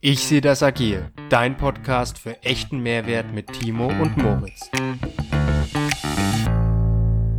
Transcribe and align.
Ich 0.00 0.26
sehe 0.26 0.40
das 0.40 0.62
agil. 0.62 1.12
Dein 1.28 1.56
Podcast 1.56 2.18
für 2.18 2.42
echten 2.42 2.80
Mehrwert 2.80 3.32
mit 3.32 3.52
Timo 3.52 3.86
und 3.86 4.16
Moritz. 4.16 4.70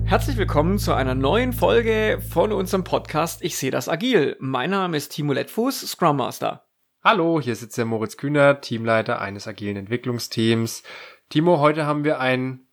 Herzlich 0.05 0.37
willkommen 0.37 0.77
zu 0.79 0.93
einer 0.93 1.15
neuen 1.15 1.53
Folge 1.53 2.21
von 2.29 2.51
unserem 2.51 2.83
Podcast 2.83 3.43
Ich 3.43 3.57
sehe 3.57 3.71
das 3.71 3.89
agil. 3.89 4.37
Mein 4.39 4.69
Name 4.69 4.95
ist 4.95 5.09
Timo 5.09 5.33
Lettfuß, 5.33 5.81
Scrum 5.89 6.17
Master. 6.17 6.65
Hallo, 7.03 7.41
hier 7.41 7.55
sitzt 7.55 7.77
der 7.77 7.85
Moritz 7.85 8.15
Kühner, 8.15 8.61
Teamleiter 8.61 9.19
eines 9.19 9.47
agilen 9.47 9.75
Entwicklungsteams. 9.75 10.83
Timo, 11.29 11.59
heute 11.59 11.85
haben 11.85 12.03
wir 12.03 12.19
ein 12.19 12.67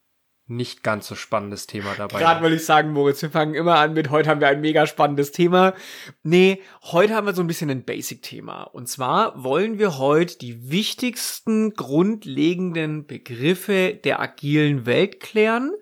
nicht 0.51 0.82
ganz 0.82 1.07
so 1.07 1.14
spannendes 1.14 1.67
Thema 1.67 1.95
dabei. 1.96 2.19
Gerade 2.19 2.43
wollte 2.43 2.57
ich 2.57 2.64
sagen, 2.64 2.93
Moritz, 2.93 3.23
wir 3.23 3.30
fangen 3.30 3.55
immer 3.55 3.77
an 3.77 3.95
mit, 3.95 4.11
heute 4.11 4.29
haben 4.29 4.41
wir 4.41 4.49
ein 4.49 4.61
mega 4.61 4.87
spannendes 4.87 5.32
Thema. 5.32 5.75
Nee, 6.23 6.61
heute 6.82 7.14
haben 7.14 7.27
wir 7.27 7.35
so 7.35 7.43
ein 7.43 7.46
bisschen 7.46 7.71
ein 7.71 7.85
Basic-Thema. 7.85 8.64
Und 8.64 8.89
zwar 8.89 9.43
wollen 9.43 9.79
wir 9.79 9.99
heute 9.99 10.39
die 10.39 10.71
wichtigsten 10.71 11.75
grundlegenden 11.75 13.07
Begriffe 13.07 13.94
der 13.94 14.21
agilen 14.21 14.86
Welt 14.86 15.21
klären. 15.21 15.72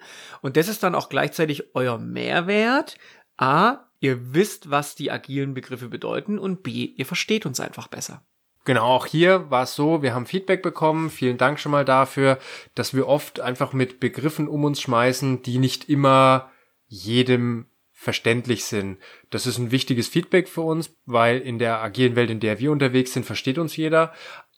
Und 0.42 0.56
das 0.56 0.68
ist 0.68 0.82
dann 0.82 0.94
auch 0.94 1.08
gleichzeitig 1.08 1.74
euer 1.74 1.98
Mehrwert. 1.98 2.98
A, 3.36 3.88
ihr 4.00 4.34
wisst, 4.34 4.70
was 4.70 4.94
die 4.94 5.10
agilen 5.10 5.54
Begriffe 5.54 5.88
bedeuten. 5.88 6.38
Und 6.38 6.62
B, 6.62 6.84
ihr 6.84 7.06
versteht 7.06 7.46
uns 7.46 7.58
einfach 7.58 7.88
besser. 7.88 8.22
Genau, 8.68 8.84
auch 8.84 9.06
hier 9.06 9.50
war 9.50 9.62
es 9.62 9.74
so, 9.74 10.02
wir 10.02 10.12
haben 10.12 10.26
Feedback 10.26 10.60
bekommen. 10.60 11.08
Vielen 11.08 11.38
Dank 11.38 11.58
schon 11.58 11.72
mal 11.72 11.86
dafür, 11.86 12.38
dass 12.74 12.92
wir 12.92 13.08
oft 13.08 13.40
einfach 13.40 13.72
mit 13.72 13.98
Begriffen 13.98 14.46
um 14.46 14.62
uns 14.64 14.82
schmeißen, 14.82 15.40
die 15.40 15.56
nicht 15.56 15.88
immer 15.88 16.50
jedem 16.86 17.70
verständlich 17.92 18.66
sind. 18.66 18.98
Das 19.30 19.46
ist 19.46 19.56
ein 19.56 19.70
wichtiges 19.70 20.08
Feedback 20.08 20.50
für 20.50 20.60
uns, 20.60 20.94
weil 21.06 21.40
in 21.40 21.58
der 21.58 21.80
agilen 21.80 22.14
Welt, 22.14 22.28
in 22.28 22.40
der 22.40 22.58
wir 22.58 22.70
unterwegs 22.70 23.14
sind, 23.14 23.24
versteht 23.24 23.56
uns 23.56 23.74
jeder. 23.74 24.12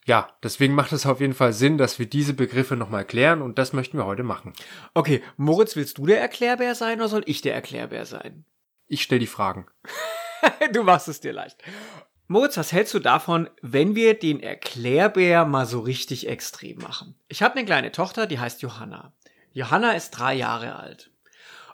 Ja, 0.06 0.36
deswegen 0.42 0.74
macht 0.74 0.90
es 0.90 1.06
auf 1.06 1.20
jeden 1.20 1.34
Fall 1.34 1.52
Sinn, 1.52 1.78
dass 1.78 2.00
wir 2.00 2.06
diese 2.06 2.34
Begriffe 2.34 2.74
nochmal 2.74 3.02
erklären 3.02 3.42
und 3.42 3.58
das 3.58 3.72
möchten 3.72 3.96
wir 3.96 4.06
heute 4.06 4.24
machen. 4.24 4.54
Okay, 4.92 5.22
Moritz, 5.36 5.76
willst 5.76 5.98
du 5.98 6.06
der 6.06 6.20
Erklärbär 6.20 6.74
sein 6.74 6.98
oder 6.98 7.08
soll 7.08 7.22
ich 7.26 7.42
der 7.42 7.54
Erklärbär 7.54 8.04
sein? 8.06 8.44
Ich 8.88 9.02
stelle 9.02 9.20
die 9.20 9.28
Fragen. 9.28 9.68
du 10.72 10.82
machst 10.82 11.06
es 11.06 11.20
dir 11.20 11.32
leicht. 11.32 11.62
Moritz, 12.30 12.56
was 12.56 12.70
hältst 12.70 12.94
du 12.94 13.00
davon, 13.00 13.50
wenn 13.60 13.96
wir 13.96 14.16
den 14.16 14.38
Erklärbär 14.38 15.44
mal 15.44 15.66
so 15.66 15.80
richtig 15.80 16.28
extrem 16.28 16.78
machen? 16.78 17.16
Ich 17.26 17.42
habe 17.42 17.56
eine 17.56 17.64
kleine 17.64 17.90
Tochter, 17.90 18.28
die 18.28 18.38
heißt 18.38 18.62
Johanna. 18.62 19.12
Johanna 19.52 19.94
ist 19.94 20.12
drei 20.12 20.34
Jahre 20.34 20.76
alt. 20.76 21.10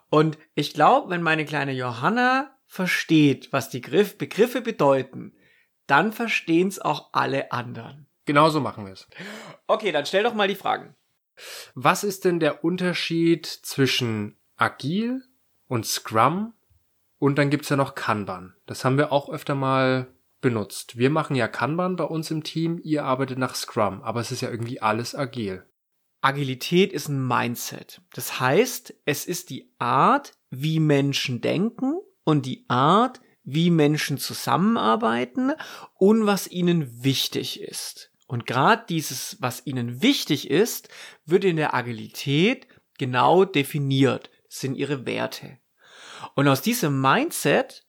Und 0.08 0.38
ich 0.54 0.72
glaube, 0.72 1.10
wenn 1.10 1.20
meine 1.20 1.44
kleine 1.44 1.72
Johanna 1.72 2.56
versteht, 2.66 3.52
was 3.52 3.68
die 3.68 3.82
Griff 3.82 4.16
Begriffe 4.16 4.62
bedeuten, 4.62 5.36
dann 5.86 6.10
verstehen 6.10 6.68
es 6.68 6.78
auch 6.78 7.10
alle 7.12 7.52
anderen. 7.52 8.06
Genauso 8.24 8.58
machen 8.58 8.86
wir 8.86 8.94
es. 8.94 9.06
Okay, 9.66 9.92
dann 9.92 10.06
stell 10.06 10.22
doch 10.22 10.32
mal 10.32 10.48
die 10.48 10.54
Fragen. 10.54 10.96
Was 11.74 12.02
ist 12.02 12.24
denn 12.24 12.40
der 12.40 12.64
Unterschied 12.64 13.44
zwischen 13.44 14.38
Agil 14.56 15.22
und 15.68 15.84
Scrum? 15.84 16.54
Und 17.18 17.36
dann 17.36 17.50
gibt's 17.50 17.68
ja 17.68 17.76
noch 17.76 17.94
Kanban. 17.94 18.54
Das 18.64 18.86
haben 18.86 18.96
wir 18.96 19.12
auch 19.12 19.28
öfter 19.28 19.54
mal 19.54 20.06
benutzt. 20.46 20.96
Wir 20.96 21.10
machen 21.10 21.34
ja 21.34 21.48
Kanban 21.48 21.96
bei 21.96 22.04
uns 22.04 22.30
im 22.30 22.44
Team, 22.44 22.80
ihr 22.84 23.02
arbeitet 23.02 23.36
nach 23.36 23.56
Scrum, 23.56 24.00
aber 24.02 24.20
es 24.20 24.30
ist 24.30 24.42
ja 24.42 24.48
irgendwie 24.48 24.80
alles 24.80 25.12
agil. 25.12 25.64
Agilität 26.20 26.92
ist 26.92 27.08
ein 27.08 27.26
Mindset. 27.26 28.00
Das 28.14 28.38
heißt, 28.38 28.94
es 29.04 29.26
ist 29.26 29.50
die 29.50 29.74
Art, 29.80 30.34
wie 30.50 30.78
Menschen 30.78 31.40
denken 31.40 31.98
und 32.22 32.46
die 32.46 32.64
Art, 32.68 33.20
wie 33.42 33.70
Menschen 33.70 34.18
zusammenarbeiten 34.18 35.50
und 35.94 36.26
was 36.26 36.46
ihnen 36.46 37.02
wichtig 37.02 37.60
ist. 37.60 38.12
Und 38.28 38.46
gerade 38.46 38.84
dieses, 38.88 39.38
was 39.40 39.66
ihnen 39.66 40.00
wichtig 40.00 40.48
ist, 40.48 40.88
wird 41.24 41.42
in 41.42 41.56
der 41.56 41.74
Agilität 41.74 42.68
genau 42.98 43.44
definiert. 43.44 44.30
Sind 44.48 44.76
ihre 44.76 45.06
Werte. 45.06 45.58
Und 46.36 46.46
aus 46.46 46.62
diesem 46.62 47.00
Mindset 47.00 47.85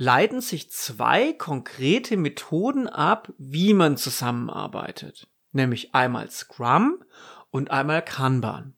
leiten 0.00 0.40
sich 0.40 0.70
zwei 0.70 1.34
konkrete 1.34 2.16
Methoden 2.16 2.88
ab, 2.88 3.30
wie 3.36 3.74
man 3.74 3.98
zusammenarbeitet. 3.98 5.28
Nämlich 5.52 5.94
einmal 5.94 6.30
Scrum 6.30 7.04
und 7.50 7.70
einmal 7.70 8.02
Kanban. 8.02 8.74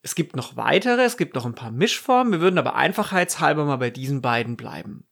Es 0.00 0.14
gibt 0.14 0.34
noch 0.34 0.56
weitere, 0.56 1.02
es 1.02 1.18
gibt 1.18 1.34
noch 1.34 1.44
ein 1.44 1.54
paar 1.54 1.70
Mischformen, 1.70 2.32
wir 2.32 2.40
würden 2.40 2.56
aber 2.56 2.76
einfachheitshalber 2.76 3.66
mal 3.66 3.76
bei 3.76 3.90
diesen 3.90 4.22
beiden 4.22 4.56
bleiben. 4.56 5.06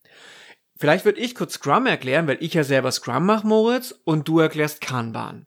Vielleicht 0.78 1.04
würde 1.04 1.20
ich 1.20 1.34
kurz 1.34 1.54
Scrum 1.54 1.84
erklären, 1.84 2.26
weil 2.26 2.38
ich 2.40 2.54
ja 2.54 2.64
selber 2.64 2.90
Scrum 2.90 3.26
mache, 3.26 3.46
Moritz, 3.46 3.92
und 4.04 4.26
du 4.26 4.38
erklärst 4.38 4.80
Kanban. 4.80 5.46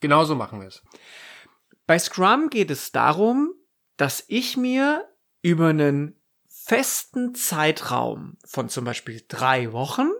Genauso 0.00 0.34
machen 0.34 0.60
wir 0.60 0.68
es. 0.68 0.82
Bei 1.86 1.98
Scrum 1.98 2.50
geht 2.50 2.70
es 2.70 2.92
darum, 2.92 3.54
dass 3.96 4.22
ich 4.28 4.58
mir 4.58 5.08
über 5.40 5.68
einen 5.68 6.17
festen 6.68 7.34
Zeitraum 7.34 8.36
von 8.44 8.68
zum 8.68 8.84
Beispiel 8.84 9.22
drei 9.26 9.72
Wochen 9.72 10.10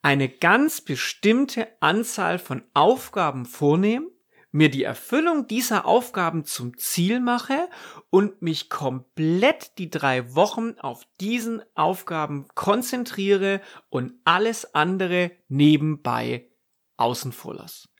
eine 0.00 0.30
ganz 0.30 0.80
bestimmte 0.80 1.68
Anzahl 1.80 2.38
von 2.38 2.62
Aufgaben 2.72 3.44
vornehme, 3.44 4.06
mir 4.52 4.70
die 4.70 4.84
Erfüllung 4.84 5.48
dieser 5.48 5.84
Aufgaben 5.84 6.46
zum 6.46 6.78
Ziel 6.78 7.20
mache 7.20 7.68
und 8.08 8.40
mich 8.40 8.70
komplett 8.70 9.76
die 9.76 9.90
drei 9.90 10.34
Wochen 10.34 10.76
auf 10.78 11.06
diesen 11.20 11.62
Aufgaben 11.74 12.48
konzentriere 12.54 13.60
und 13.90 14.14
alles 14.24 14.74
andere 14.74 15.30
nebenbei 15.48 16.48
außen 16.96 17.32
vor 17.32 17.54
lasse. 17.54 17.90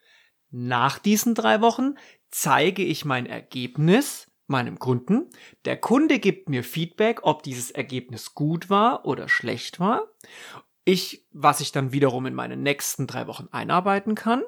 Nach 0.48 0.98
diesen 0.98 1.34
drei 1.34 1.60
Wochen 1.60 1.97
zeige 2.31 2.82
ich 2.82 3.04
mein 3.04 3.26
Ergebnis 3.26 4.28
meinem 4.46 4.78
Kunden. 4.78 5.28
Der 5.64 5.76
Kunde 5.76 6.18
gibt 6.18 6.48
mir 6.48 6.64
Feedback, 6.64 7.20
ob 7.22 7.42
dieses 7.42 7.70
Ergebnis 7.70 8.34
gut 8.34 8.70
war 8.70 9.04
oder 9.04 9.28
schlecht 9.28 9.80
war. 9.80 10.04
Ich, 10.84 11.26
was 11.32 11.60
ich 11.60 11.72
dann 11.72 11.92
wiederum 11.92 12.26
in 12.26 12.34
meine 12.34 12.56
nächsten 12.56 13.06
drei 13.06 13.26
Wochen 13.26 13.48
einarbeiten 13.50 14.14
kann. 14.14 14.42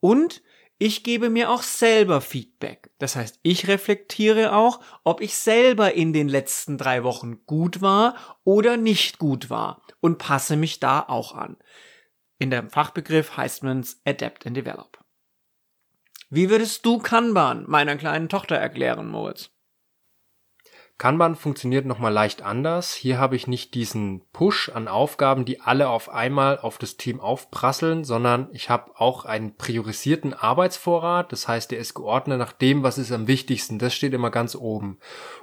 Und 0.00 0.42
ich 0.78 1.04
gebe 1.04 1.30
mir 1.30 1.50
auch 1.50 1.62
selber 1.62 2.20
Feedback. 2.20 2.90
Das 2.98 3.16
heißt, 3.16 3.38
ich 3.42 3.68
reflektiere 3.68 4.54
auch, 4.54 4.80
ob 5.04 5.20
ich 5.20 5.36
selber 5.36 5.94
in 5.94 6.12
den 6.12 6.28
letzten 6.28 6.78
drei 6.78 7.04
Wochen 7.04 7.46
gut 7.46 7.80
war 7.80 8.16
oder 8.42 8.76
nicht 8.76 9.18
gut 9.18 9.50
war 9.50 9.82
und 10.00 10.18
passe 10.18 10.56
mich 10.56 10.80
da 10.80 11.00
auch 11.00 11.34
an. 11.34 11.56
In 12.38 12.50
dem 12.50 12.70
Fachbegriff 12.70 13.36
heißt 13.36 13.62
man 13.62 13.80
es 13.80 14.00
Adapt 14.04 14.46
and 14.46 14.56
Develop. 14.56 15.03
Wie 16.34 16.50
würdest 16.50 16.84
du 16.84 16.98
Kanban 16.98 17.62
meiner 17.68 17.94
kleinen 17.94 18.28
Tochter 18.28 18.56
erklären, 18.56 19.06
Moritz? 19.06 19.50
Kanban 20.98 21.36
funktioniert 21.36 21.86
nochmal 21.86 22.12
leicht 22.12 22.42
anders. 22.42 22.92
Hier 22.92 23.18
habe 23.18 23.36
ich 23.36 23.46
nicht 23.46 23.72
diesen 23.74 24.20
Push 24.32 24.68
an 24.68 24.88
Aufgaben, 24.88 25.44
die 25.44 25.60
alle 25.60 25.88
auf 25.88 26.08
einmal 26.08 26.58
auf 26.58 26.76
das 26.76 26.96
Team 26.96 27.20
aufprasseln, 27.20 28.02
sondern 28.02 28.48
ich 28.50 28.68
habe 28.68 28.98
auch 28.98 29.24
einen 29.24 29.54
priorisierten 29.54 30.34
Arbeitsvorrat. 30.34 31.30
Das 31.30 31.46
heißt, 31.46 31.70
der 31.70 31.78
ist 31.78 31.94
geordnet 31.94 32.40
nach 32.40 32.52
dem, 32.52 32.82
was 32.82 32.98
ist 32.98 33.12
am 33.12 33.28
wichtigsten. 33.28 33.78
Das 33.78 33.94
steht 33.94 34.12
immer 34.12 34.32
ganz 34.32 34.56
oben. 34.56 34.98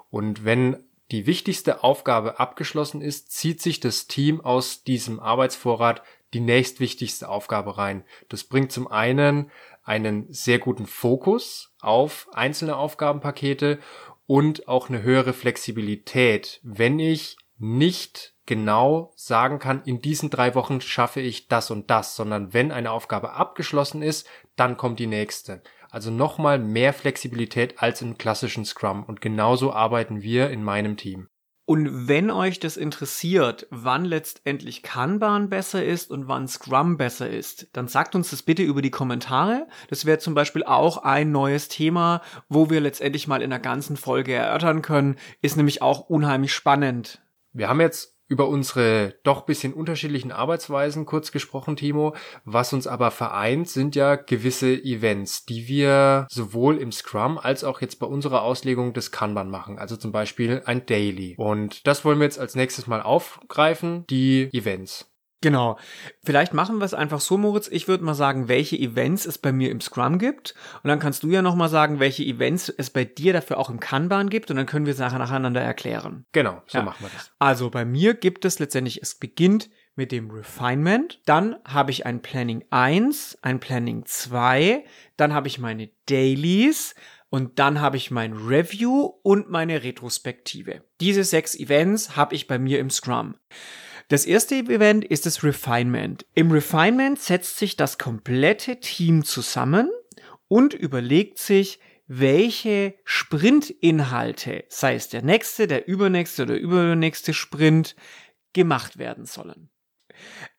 Und 0.10 0.44
wenn 0.44 0.84
die 1.12 1.26
wichtigste 1.26 1.86
Aufgabe 1.86 2.38
abgeschlossen 2.38 3.02
ist, 3.02 3.32
zieht 3.32 3.62
sich 3.62 3.80
das 3.80 4.08
Team 4.08 4.42
aus 4.42 4.84
diesem 4.84 5.22
Arbeitsvorrat 5.22 6.02
die 6.34 6.40
nächstwichtigste 6.40 7.28
Aufgabe 7.28 7.78
rein. 7.78 8.04
Das 8.30 8.44
bringt 8.46 8.72
zum 8.72 8.88
einen 8.88 9.52
einen 9.84 10.32
sehr 10.32 10.60
guten 10.60 10.86
Fokus 10.86 11.74
auf 11.82 12.28
einzelne 12.34 12.76
Aufgabenpakete 12.76 13.80
und 14.26 14.68
auch 14.68 14.90
eine 14.90 15.02
höhere 15.02 15.34
Flexibilität, 15.34 16.60
wenn 16.64 17.00
ich 17.00 17.38
nicht 17.58 18.34
genau 18.46 19.14
sagen 19.16 19.60
kann, 19.60 19.84
in 19.84 20.02
diesen 20.02 20.30
drei 20.30 20.56
Wochen 20.56 20.82
schaffe 20.82 21.22
ich 21.22 21.48
das 21.48 21.70
und 21.72 21.90
das, 21.90 22.16
sondern 22.16 22.54
wenn 22.54 22.72
eine 22.72 22.92
Aufgabe 22.92 23.34
abgeschlossen 23.34 24.02
ist, 24.02 24.28
dann 24.56 24.78
kommt 24.78 25.00
die 25.00 25.08
nächste. 25.08 25.62
Also 25.90 26.10
nochmal 26.10 26.58
mehr 26.58 26.94
Flexibilität 26.94 27.82
als 27.82 28.02
im 28.02 28.18
klassischen 28.18 28.66
Scrum 28.66 29.04
und 29.04 29.22
genauso 29.22 29.74
arbeiten 29.74 30.22
wir 30.22 30.50
in 30.50 30.64
meinem 30.64 30.98
Team. 30.98 31.28
Und 31.72 32.10
wenn 32.10 32.32
euch 32.32 32.60
das 32.60 32.76
interessiert, 32.76 33.66
wann 33.70 34.04
letztendlich 34.04 34.84
Kanban 34.84 35.48
besser 35.48 35.82
ist 35.86 36.12
und 36.12 36.28
wann 36.28 36.50
Scrum 36.50 36.98
besser 36.98 37.30
ist, 37.30 37.70
dann 37.72 37.88
sagt 37.88 38.14
uns 38.14 38.32
das 38.32 38.42
bitte 38.42 38.62
über 38.62 38.82
die 38.82 38.92
Kommentare. 38.92 39.70
Das 39.88 40.06
wäre 40.06 40.20
zum 40.20 40.34
Beispiel 40.34 40.66
auch 40.66 40.98
ein 40.98 41.32
neues 41.32 41.70
Thema, 41.70 42.24
wo 42.50 42.70
wir 42.70 42.82
letztendlich 42.82 43.30
mal 43.30 43.42
in 43.42 43.52
der 43.52 43.60
ganzen 43.60 43.96
Folge 43.96 44.34
erörtern 44.34 44.82
können. 44.82 45.16
Ist 45.42 45.56
nämlich 45.56 45.82
auch 45.82 46.10
unheimlich 46.10 46.52
spannend. 46.52 47.22
Wir 47.54 47.70
haben 47.70 47.80
jetzt 47.80 48.18
über 48.32 48.48
unsere 48.48 49.16
doch 49.24 49.42
bisschen 49.42 49.74
unterschiedlichen 49.74 50.32
Arbeitsweisen 50.32 51.06
kurz 51.06 51.34
gesprochen, 51.34 51.76
Timo. 51.76 52.16
Was 52.46 52.72
uns 52.72 52.88
aber 52.88 53.12
vereint, 53.12 53.68
sind 53.68 53.94
ja 53.94 54.16
gewisse 54.16 54.74
Events, 54.74 55.46
die 55.46 55.68
wir 55.68 56.28
sowohl 56.30 56.78
im 56.78 56.94
Scrum 56.94 57.38
als 57.38 57.66
auch 57.66 57.82
jetzt 57.82 58.00
bei 58.00 58.08
unserer 58.08 58.44
Auslegung 58.44 58.94
des 58.94 59.12
Kanban 59.12 59.50
machen. 59.50 59.78
Also 59.78 59.98
zum 59.98 60.14
Beispiel 60.14 60.62
ein 60.66 60.86
Daily. 60.86 61.36
Und 61.38 61.86
das 61.86 62.06
wollen 62.06 62.20
wir 62.20 62.24
jetzt 62.24 62.40
als 62.40 62.56
nächstes 62.56 62.88
mal 62.88 63.02
aufgreifen, 63.02 64.06
die 64.10 64.48
Events. 64.54 65.11
Genau. 65.42 65.78
Vielleicht 66.24 66.54
machen 66.54 66.78
wir 66.78 66.86
es 66.86 66.94
einfach 66.94 67.20
so, 67.20 67.38
Moritz. 67.38 67.68
Ich 67.68 67.88
würde 67.88 68.04
mal 68.04 68.14
sagen, 68.14 68.48
welche 68.48 68.78
Events 68.78 69.26
es 69.26 69.40
bei 69.40 69.52
mir 69.52 69.72
im 69.72 69.82
Scrum 69.82 70.20
gibt. 70.20 70.54
Und 70.84 70.88
dann 70.88 71.00
kannst 71.00 71.24
du 71.24 71.30
ja 71.30 71.42
nochmal 71.42 71.70
sagen, 71.70 72.00
welche 72.00 72.24
Events 72.24 72.70
es 72.70 72.92
bei 72.92 73.06
dir 73.06 73.34
dafür 73.34 73.58
auch 73.58 73.70
im 73.72 73.80
Kanban 73.80 74.30
gibt. 74.30 74.52
Und 74.52 74.58
dann 74.58 74.68
können 74.68 74.86
wir 74.86 74.94
es 74.94 75.00
nachher 75.00 75.18
nacheinander 75.20 75.62
erklären. 75.62 76.26
Genau, 76.32 76.62
so 76.68 76.78
Ja. 76.78 76.84
machen 76.84 77.04
wir 77.04 77.10
das. 77.14 77.32
Also 77.40 77.72
bei 77.72 77.86
mir 77.86 78.14
gibt 78.14 78.46
es 78.46 78.60
letztendlich, 78.60 79.02
es 79.02 79.16
beginnt 79.16 79.70
mit 79.96 80.12
dem 80.12 80.30
Refinement. 80.30 81.20
Dann 81.26 81.56
habe 81.66 81.90
ich 81.92 82.06
ein 82.06 82.22
Planning 82.22 82.64
1, 82.70 83.40
ein 83.42 83.60
Planning 83.60 84.06
2. 84.06 84.86
Dann 85.18 85.34
habe 85.34 85.48
ich 85.48 85.58
meine 85.58 85.90
Dailies. 86.08 86.94
Und 87.34 87.60
dann 87.60 87.80
habe 87.80 87.96
ich 87.98 88.12
mein 88.12 88.34
Review 88.34 89.14
und 89.24 89.50
meine 89.50 89.84
Retrospektive. 89.84 90.84
Diese 91.00 91.24
sechs 91.24 91.56
Events 91.56 92.18
habe 92.18 92.36
ich 92.36 92.46
bei 92.46 92.60
mir 92.60 92.78
im 92.80 92.90
Scrum. 92.90 93.36
Das 94.08 94.26
erste 94.26 94.56
Event 94.56 95.06
ist 95.06 95.26
das 95.26 95.44
Refinement. 95.44 96.26
Im 96.34 96.52
Refinement 96.52 97.20
setzt 97.20 97.58
sich 97.58 97.76
das 97.76 97.98
komplette 97.98 98.80
Team 98.80 99.24
zusammen 99.24 99.90
und 100.48 100.74
überlegt 100.74 101.40
sich, 101.40 101.80
welche 102.08 102.96
Sprintinhalte, 103.06 104.66
sei 104.68 104.96
es 104.96 105.08
der 105.08 105.22
nächste, 105.22 105.68
der 105.68 105.88
übernächste 105.88 106.44
oder 106.44 106.58
übernächste 106.58 107.34
Sprint, 107.34 107.96
gemacht 108.54 108.98
werden 108.98 109.26
sollen. 109.26 109.70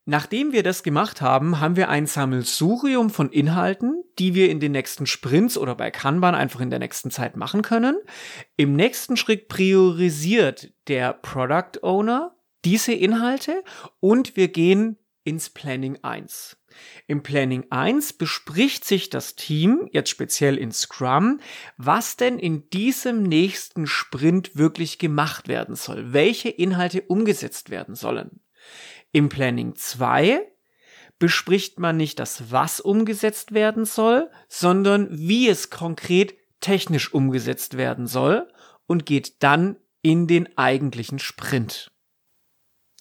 Nachdem 0.04 0.52
wir 0.52 0.62
das 0.62 0.82
gemacht 0.82 1.20
haben, 1.20 1.60
haben 1.60 1.76
wir 1.76 1.88
ein 1.88 2.06
Sammelsurium 2.06 3.10
von 3.10 3.30
Inhalten, 3.30 4.02
die 4.18 4.34
wir 4.34 4.50
in 4.50 4.58
den 4.58 4.72
nächsten 4.72 5.06
Sprints 5.06 5.56
oder 5.56 5.76
bei 5.76 5.90
Kanban 5.90 6.34
einfach 6.34 6.60
in 6.60 6.70
der 6.70 6.80
nächsten 6.80 7.10
Zeit 7.10 7.36
machen 7.36 7.62
können. 7.62 7.96
Im 8.56 8.74
nächsten 8.74 9.16
Schritt 9.16 9.46
priorisiert 9.48 10.72
der 10.88 11.12
Product 11.12 11.82
Owner 11.82 12.34
diese 12.64 12.92
Inhalte 12.92 13.62
und 14.00 14.36
wir 14.36 14.48
gehen 14.48 14.98
ins 15.24 15.50
Planning 15.50 15.98
1. 16.02 16.56
Im 17.06 17.22
Planning 17.22 17.66
1 17.70 18.14
bespricht 18.14 18.84
sich 18.84 19.10
das 19.10 19.36
Team, 19.36 19.88
jetzt 19.92 20.10
speziell 20.10 20.56
in 20.56 20.72
Scrum, 20.72 21.40
was 21.76 22.16
denn 22.16 22.38
in 22.38 22.68
diesem 22.70 23.22
nächsten 23.22 23.86
Sprint 23.86 24.56
wirklich 24.56 24.98
gemacht 24.98 25.48
werden 25.48 25.76
soll, 25.76 26.12
welche 26.12 26.48
Inhalte 26.48 27.02
umgesetzt 27.02 27.70
werden 27.70 27.94
sollen. 27.94 28.40
Im 29.12 29.28
Planning 29.28 29.74
2 29.76 30.40
bespricht 31.18 31.78
man 31.78 31.96
nicht 31.96 32.18
das, 32.18 32.50
was 32.50 32.80
umgesetzt 32.80 33.52
werden 33.52 33.84
soll, 33.84 34.30
sondern 34.48 35.08
wie 35.10 35.48
es 35.48 35.70
konkret 35.70 36.34
technisch 36.60 37.12
umgesetzt 37.12 37.76
werden 37.76 38.06
soll 38.06 38.48
und 38.86 39.06
geht 39.06 39.42
dann 39.42 39.76
in 40.00 40.26
den 40.26 40.56
eigentlichen 40.58 41.18
Sprint. 41.18 41.91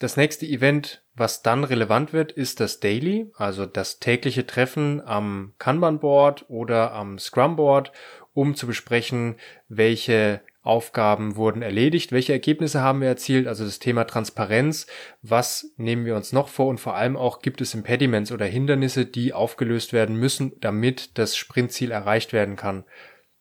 Das 0.02 0.18
nächste 0.18 0.48
Event, 0.48 1.04
was 1.14 1.44
dann 1.44 1.64
relevant 1.64 2.12
wird, 2.12 2.32
ist 2.32 2.60
das 2.60 2.80
Daily, 2.80 3.30
also 3.36 3.68
das 3.68 4.00
tägliche 4.00 4.48
Treffen 4.48 5.00
am 5.00 5.54
Kanban-Board 5.60 6.46
oder 6.50 6.92
am 6.94 7.20
Scrum-Board, 7.20 7.92
um 8.34 8.56
zu 8.56 8.66
besprechen, 8.66 9.36
welche 9.70 10.42
Aufgaben 10.64 11.36
wurden 11.36 11.62
erledigt, 11.62 12.12
welche 12.12 12.34
Ergebnisse 12.34 12.82
haben 12.82 13.02
wir 13.02 13.10
erzielt, 13.10 13.46
also 13.46 13.64
das 13.64 13.78
Thema 13.78 14.06
Transparenz, 14.06 14.88
was 15.22 15.72
nehmen 15.78 16.06
wir 16.06 16.16
uns 16.16 16.34
noch 16.34 16.48
vor 16.48 16.66
und 16.66 16.80
vor 16.80 16.96
allem 16.96 17.16
auch 17.16 17.44
gibt 17.44 17.62
es 17.62 17.76
Impediments 17.76 18.32
oder 18.32 18.48
Hindernisse, 18.48 19.06
die 19.06 19.34
aufgelöst 19.34 19.94
werden 19.94 20.16
müssen, 20.16 20.54
damit 20.62 21.20
das 21.20 21.38
Sprintziel 21.38 21.92
erreicht 21.92 22.34
werden 22.34 22.56
kann. 22.56 22.86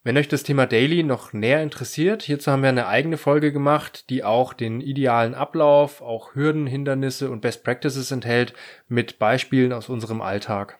Wenn 0.03 0.17
euch 0.17 0.29
das 0.29 0.45
Thema 0.45 0.65
Daily 0.65 1.03
noch 1.03 1.35
näher 1.35 1.63
interessiert, 1.63 2.23
hierzu 2.23 2.51
haben 2.51 2.63
wir 2.63 2.71
eine 2.71 2.87
eigene 2.87 3.19
Folge 3.19 3.53
gemacht, 3.53 4.09
die 4.09 4.25
auch 4.25 4.55
den 4.55 4.81
idealen 4.81 5.35
Ablauf, 5.35 6.01
auch 6.01 6.35
Hürden, 6.35 6.67
Hindernisse 6.67 7.31
und 7.31 7.43
Best 7.43 7.65
Practices 7.65 8.11
enthält 8.11 8.55
mit 8.89 9.19
Beispielen 9.19 9.75
aus 9.75 9.91
unserem 9.91 10.23
Alltag. 10.23 10.79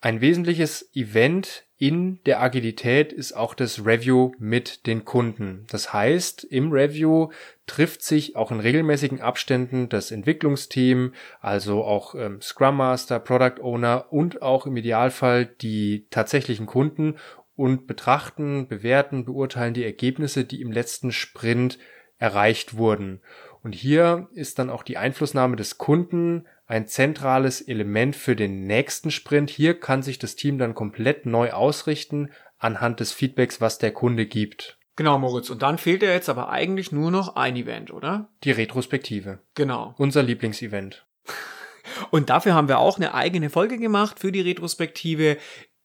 Ein 0.00 0.22
wesentliches 0.22 0.88
Event 0.94 1.64
in 1.76 2.22
der 2.24 2.40
Agilität 2.40 3.12
ist 3.12 3.34
auch 3.34 3.52
das 3.52 3.84
Review 3.84 4.32
mit 4.38 4.86
den 4.86 5.04
Kunden. 5.04 5.66
Das 5.70 5.92
heißt, 5.92 6.44
im 6.44 6.72
Review 6.72 7.28
trifft 7.66 8.02
sich 8.02 8.36
auch 8.36 8.50
in 8.50 8.60
regelmäßigen 8.60 9.20
Abständen 9.20 9.90
das 9.90 10.10
Entwicklungsteam, 10.10 11.12
also 11.40 11.84
auch 11.84 12.14
ähm, 12.14 12.40
Scrum 12.40 12.78
Master, 12.78 13.18
Product 13.18 13.60
Owner 13.60 14.06
und 14.10 14.40
auch 14.40 14.66
im 14.66 14.78
Idealfall 14.78 15.44
die 15.44 16.06
tatsächlichen 16.08 16.64
Kunden 16.64 17.16
und 17.56 17.86
betrachten, 17.86 18.68
bewerten, 18.68 19.24
beurteilen 19.24 19.74
die 19.74 19.84
Ergebnisse, 19.84 20.44
die 20.44 20.60
im 20.60 20.70
letzten 20.70 21.10
Sprint 21.10 21.78
erreicht 22.18 22.76
wurden. 22.76 23.20
Und 23.62 23.74
hier 23.74 24.28
ist 24.32 24.58
dann 24.58 24.70
auch 24.70 24.82
die 24.82 24.96
Einflussnahme 24.96 25.56
des 25.56 25.78
Kunden 25.78 26.46
ein 26.66 26.86
zentrales 26.86 27.60
Element 27.60 28.14
für 28.14 28.36
den 28.36 28.66
nächsten 28.66 29.10
Sprint. 29.10 29.50
Hier 29.50 29.78
kann 29.78 30.02
sich 30.02 30.18
das 30.18 30.36
Team 30.36 30.58
dann 30.58 30.74
komplett 30.74 31.26
neu 31.26 31.52
ausrichten 31.52 32.30
anhand 32.58 33.00
des 33.00 33.12
Feedbacks, 33.12 33.60
was 33.60 33.78
der 33.78 33.92
Kunde 33.92 34.26
gibt. 34.26 34.78
Genau, 34.96 35.18
Moritz. 35.18 35.50
Und 35.50 35.62
dann 35.62 35.78
fehlt 35.78 36.02
ja 36.02 36.10
jetzt 36.10 36.28
aber 36.28 36.48
eigentlich 36.48 36.90
nur 36.90 37.10
noch 37.10 37.36
ein 37.36 37.54
Event, 37.56 37.92
oder? 37.92 38.28
Die 38.44 38.50
Retrospektive. 38.50 39.40
Genau. 39.54 39.94
Unser 39.98 40.22
Lieblingsevent. 40.22 41.04
Und 42.10 42.30
dafür 42.30 42.54
haben 42.54 42.68
wir 42.68 42.78
auch 42.78 42.96
eine 42.96 43.14
eigene 43.14 43.50
Folge 43.50 43.78
gemacht 43.78 44.18
für 44.18 44.32
die 44.32 44.40
Retrospektive. 44.40 45.36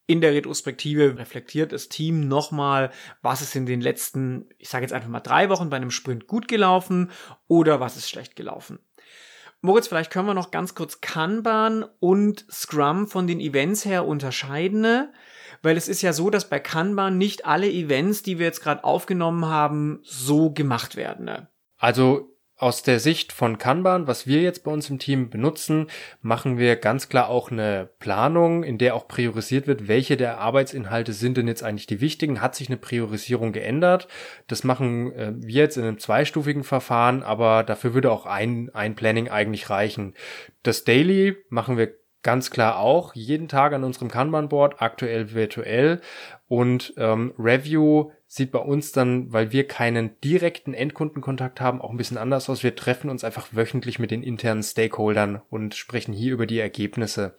In 0.06 0.20
der 0.20 0.32
Retrospektive 0.32 1.16
reflektiert 1.18 1.72
das 1.72 1.88
Team 1.88 2.26
nochmal, 2.26 2.90
was 3.22 3.40
ist 3.40 3.54
in 3.54 3.66
den 3.66 3.80
letzten, 3.80 4.48
ich 4.58 4.68
sage 4.68 4.84
jetzt 4.84 4.92
einfach 4.92 5.08
mal 5.08 5.20
drei 5.20 5.48
Wochen 5.48 5.70
bei 5.70 5.76
einem 5.76 5.90
Sprint 5.90 6.26
gut 6.26 6.48
gelaufen 6.48 7.10
oder 7.46 7.80
was 7.80 7.96
ist 7.96 8.10
schlecht 8.10 8.34
gelaufen. 8.34 8.80
Moritz, 9.60 9.86
vielleicht 9.86 10.10
können 10.10 10.26
wir 10.26 10.34
noch 10.34 10.50
ganz 10.50 10.74
kurz 10.74 11.00
Kanban 11.00 11.84
und 12.00 12.44
Scrum 12.50 13.06
von 13.06 13.28
den 13.28 13.38
Events 13.38 13.84
her 13.84 14.04
unterscheiden, 14.04 15.08
weil 15.62 15.76
es 15.76 15.86
ist 15.86 16.02
ja 16.02 16.12
so, 16.12 16.30
dass 16.30 16.48
bei 16.48 16.58
Kanban 16.58 17.16
nicht 17.16 17.46
alle 17.46 17.70
Events, 17.70 18.24
die 18.24 18.40
wir 18.40 18.46
jetzt 18.46 18.60
gerade 18.60 18.82
aufgenommen 18.82 19.46
haben, 19.46 20.00
so 20.02 20.50
gemacht 20.50 20.96
werden. 20.96 21.26
Ne? 21.26 21.48
Also 21.78 22.31
aus 22.62 22.84
der 22.84 23.00
Sicht 23.00 23.32
von 23.32 23.58
Kanban, 23.58 24.06
was 24.06 24.26
wir 24.26 24.40
jetzt 24.40 24.62
bei 24.62 24.70
uns 24.70 24.88
im 24.88 25.00
Team 25.00 25.30
benutzen, 25.30 25.88
machen 26.20 26.58
wir 26.58 26.76
ganz 26.76 27.08
klar 27.08 27.28
auch 27.28 27.50
eine 27.50 27.90
Planung, 27.98 28.62
in 28.62 28.78
der 28.78 28.94
auch 28.94 29.08
priorisiert 29.08 29.66
wird, 29.66 29.88
welche 29.88 30.16
der 30.16 30.38
Arbeitsinhalte 30.38 31.12
sind 31.12 31.36
denn 31.36 31.48
jetzt 31.48 31.64
eigentlich 31.64 31.88
die 31.88 32.00
wichtigen. 32.00 32.40
Hat 32.40 32.54
sich 32.54 32.68
eine 32.68 32.76
Priorisierung 32.76 33.52
geändert? 33.52 34.06
Das 34.46 34.62
machen 34.62 35.12
äh, 35.12 35.32
wir 35.34 35.62
jetzt 35.62 35.76
in 35.76 35.82
einem 35.82 35.98
zweistufigen 35.98 36.62
Verfahren, 36.62 37.24
aber 37.24 37.64
dafür 37.64 37.94
würde 37.94 38.12
auch 38.12 38.26
ein, 38.26 38.70
ein 38.74 38.94
Planning 38.94 39.28
eigentlich 39.28 39.68
reichen. 39.68 40.14
Das 40.62 40.84
Daily 40.84 41.36
machen 41.48 41.76
wir 41.76 41.92
ganz 42.22 42.50
klar 42.50 42.78
auch 42.78 43.14
jeden 43.14 43.48
Tag 43.48 43.72
an 43.72 43.84
unserem 43.84 44.08
Kanban-Board, 44.08 44.80
aktuell 44.80 45.34
virtuell. 45.34 46.00
Und 46.52 46.92
ähm, 46.98 47.32
Review 47.38 48.10
sieht 48.26 48.52
bei 48.52 48.58
uns 48.58 48.92
dann, 48.92 49.32
weil 49.32 49.52
wir 49.52 49.66
keinen 49.66 50.20
direkten 50.20 50.74
Endkundenkontakt 50.74 51.62
haben, 51.62 51.80
auch 51.80 51.88
ein 51.90 51.96
bisschen 51.96 52.18
anders 52.18 52.50
aus. 52.50 52.62
Wir 52.62 52.76
treffen 52.76 53.08
uns 53.08 53.24
einfach 53.24 53.48
wöchentlich 53.52 53.98
mit 53.98 54.10
den 54.10 54.22
internen 54.22 54.62
Stakeholdern 54.62 55.40
und 55.48 55.74
sprechen 55.74 56.12
hier 56.12 56.34
über 56.34 56.44
die 56.44 56.58
Ergebnisse. 56.58 57.36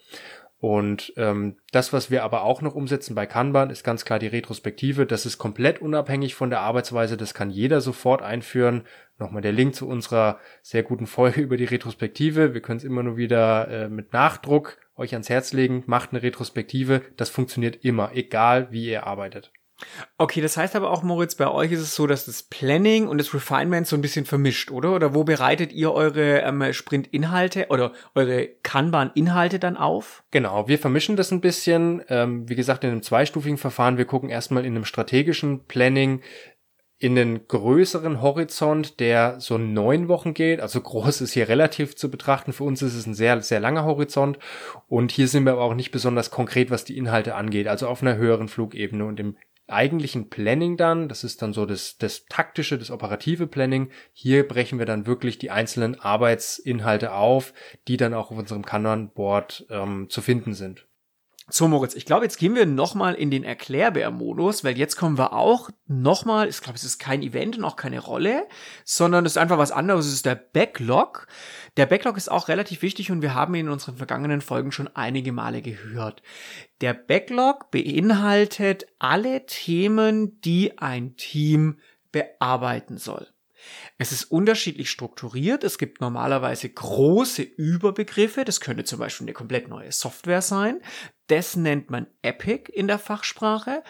Und 0.63 1.11
ähm, 1.17 1.57
das, 1.73 1.91
was 1.91 2.09
wir 2.09 2.23
aber 2.23 2.43
auch 2.43 2.61
noch 2.61 2.73
umsetzen 2.73 3.15
bei 3.15 3.25
Kanban, 3.25 3.69
ist 3.69 3.83
ganz 3.83 4.05
klar 4.05 4.17
die 4.17 4.27
Retrospektive. 4.27 5.05
Das 5.05 5.25
ist 5.25 5.37
komplett 5.37 5.81
unabhängig 5.81 6.35
von 6.35 6.49
der 6.49 6.61
Arbeitsweise. 6.61 7.17
Das 7.17 7.33
kann 7.33 7.49
jeder 7.49 7.81
sofort 7.81 8.21
einführen. 8.21 8.83
Nochmal 9.19 9.41
der 9.41 9.51
Link 9.51 9.75
zu 9.75 9.89
unserer 9.89 10.39
sehr 10.61 10.83
guten 10.83 11.05
Folge 11.05 11.41
über 11.41 11.57
die 11.57 11.65
Retrospektive. 11.65 12.53
Wir 12.53 12.61
können 12.61 12.77
es 12.77 12.85
immer 12.85 13.03
nur 13.03 13.17
wieder 13.17 13.67
äh, 13.67 13.89
mit 13.89 14.13
Nachdruck 14.13 14.77
euch 14.95 15.11
ans 15.11 15.27
Herz 15.27 15.51
legen. 15.51 15.83
Macht 15.85 16.11
eine 16.11 16.23
Retrospektive. 16.23 17.01
Das 17.17 17.29
funktioniert 17.29 17.83
immer, 17.83 18.11
egal 18.13 18.71
wie 18.71 18.85
ihr 18.85 19.05
arbeitet. 19.05 19.51
Okay, 20.17 20.41
das 20.41 20.57
heißt 20.57 20.75
aber 20.75 20.91
auch, 20.91 21.03
Moritz, 21.03 21.35
bei 21.35 21.49
euch 21.49 21.71
ist 21.71 21.81
es 21.81 21.95
so, 21.95 22.07
dass 22.07 22.25
das 22.25 22.43
Planning 22.43 23.07
und 23.07 23.17
das 23.17 23.33
Refinement 23.33 23.87
so 23.87 23.95
ein 23.95 24.01
bisschen 24.01 24.25
vermischt, 24.25 24.71
oder? 24.71 24.93
Oder 24.93 25.13
wo 25.13 25.23
bereitet 25.23 25.73
ihr 25.73 25.91
eure 25.91 26.41
ähm, 26.41 26.71
Sprint-Inhalte 26.71 27.67
oder 27.69 27.93
eure 28.15 28.47
Kanban-Inhalte 28.63 29.59
dann 29.59 29.77
auf? 29.77 30.23
Genau, 30.31 30.67
wir 30.67 30.79
vermischen 30.79 31.15
das 31.15 31.31
ein 31.31 31.41
bisschen. 31.41 32.03
Ähm, 32.09 32.47
wie 32.49 32.55
gesagt, 32.55 32.83
in 32.83 32.91
einem 32.91 33.01
zweistufigen 33.01 33.57
Verfahren. 33.57 33.97
Wir 33.97 34.05
gucken 34.05 34.29
erstmal 34.29 34.65
in 34.65 34.75
einem 34.75 34.85
strategischen 34.85 35.65
Planning 35.65 36.21
in 37.03 37.15
den 37.15 37.49
größeren 37.49 38.21
Horizont, 38.21 39.01
der 39.01 39.41
so 39.41 39.57
neun 39.57 40.07
Wochen 40.07 40.33
geht. 40.33 40.61
Also 40.61 40.79
groß 40.79 41.19
ist 41.19 41.33
hier 41.33 41.49
relativ 41.49 41.97
zu 41.97 42.09
betrachten. 42.09 42.53
Für 42.53 42.63
uns 42.63 42.81
ist 42.81 42.95
es 42.95 43.05
ein 43.05 43.13
sehr, 43.13 43.41
sehr 43.41 43.59
langer 43.59 43.83
Horizont. 43.83 44.39
Und 44.87 45.11
hier 45.11 45.27
sind 45.27 45.43
wir 45.43 45.51
aber 45.51 45.63
auch 45.63 45.73
nicht 45.73 45.91
besonders 45.91 46.31
konkret, 46.31 46.71
was 46.71 46.85
die 46.85 46.97
Inhalte 46.97 47.35
angeht. 47.35 47.67
Also 47.67 47.89
auf 47.89 48.01
einer 48.01 48.15
höheren 48.15 48.47
Flugebene 48.47 49.03
und 49.03 49.19
im 49.19 49.35
eigentlichen 49.67 50.29
Planning 50.29 50.77
dann, 50.77 51.07
das 51.07 51.23
ist 51.23 51.41
dann 51.41 51.53
so 51.53 51.65
das, 51.65 51.97
das 51.97 52.25
taktische, 52.25 52.77
das 52.77 52.91
operative 52.91 53.47
Planning, 53.47 53.91
hier 54.11 54.47
brechen 54.47 54.79
wir 54.79 54.85
dann 54.85 55.05
wirklich 55.07 55.37
die 55.39 55.51
einzelnen 55.51 55.99
Arbeitsinhalte 55.99 57.13
auf, 57.13 57.53
die 57.87 57.97
dann 57.97 58.13
auch 58.13 58.31
auf 58.31 58.37
unserem 58.37 58.65
Kanban-Board 58.65 59.67
ähm, 59.69 60.09
zu 60.09 60.21
finden 60.21 60.53
sind. 60.53 60.87
So, 61.55 61.67
Moritz, 61.67 61.93
ich 61.93 62.07
glaube, 62.07 62.25
jetzt 62.25 62.39
gehen 62.39 62.55
wir 62.55 62.65
nochmal 62.65 63.13
in 63.13 63.29
den 63.29 63.43
Erklärbär-Modus, 63.43 64.63
weil 64.63 64.75
jetzt 64.75 64.95
kommen 64.95 65.19
wir 65.19 65.33
auch 65.33 65.69
nochmal, 65.85 66.49
ich 66.49 66.59
glaube, 66.61 66.77
es 66.77 66.83
ist 66.83 66.97
kein 66.97 67.21
Event 67.21 67.59
und 67.59 67.63
auch 67.63 67.75
keine 67.75 67.99
Rolle, 67.99 68.47
sondern 68.85 69.23
es 69.23 69.33
ist 69.33 69.37
einfach 69.37 69.59
was 69.59 69.71
anderes, 69.71 70.07
es 70.07 70.13
ist 70.13 70.25
der 70.25 70.33
Backlog. 70.33 71.27
Der 71.77 71.85
Backlog 71.85 72.17
ist 72.17 72.31
auch 72.31 72.47
relativ 72.47 72.81
wichtig 72.81 73.11
und 73.11 73.21
wir 73.21 73.35
haben 73.35 73.53
ihn 73.53 73.67
in 73.67 73.71
unseren 73.71 73.97
vergangenen 73.97 74.41
Folgen 74.41 74.71
schon 74.71 74.87
einige 74.95 75.31
Male 75.31 75.61
gehört. 75.61 76.23
Der 76.81 76.95
Backlog 76.95 77.69
beinhaltet 77.69 78.87
alle 78.97 79.45
Themen, 79.45 80.41
die 80.41 80.79
ein 80.79 81.17
Team 81.17 81.77
bearbeiten 82.11 82.97
soll. 82.97 83.27
Es 83.97 84.11
ist 84.11 84.25
unterschiedlich 84.25 84.89
strukturiert. 84.89 85.63
Es 85.63 85.77
gibt 85.77 86.01
normalerweise 86.01 86.69
große 86.69 87.41
Überbegriffe. 87.43 88.45
Das 88.45 88.59
könnte 88.59 88.83
zum 88.83 88.99
Beispiel 88.99 89.25
eine 89.25 89.33
komplett 89.33 89.67
neue 89.67 89.91
Software 89.91 90.41
sein. 90.41 90.81
Das 91.27 91.55
nennt 91.55 91.89
man 91.89 92.07
Epic 92.21 92.71
in 92.71 92.87
der 92.87 92.99
Fachsprache. 92.99 93.83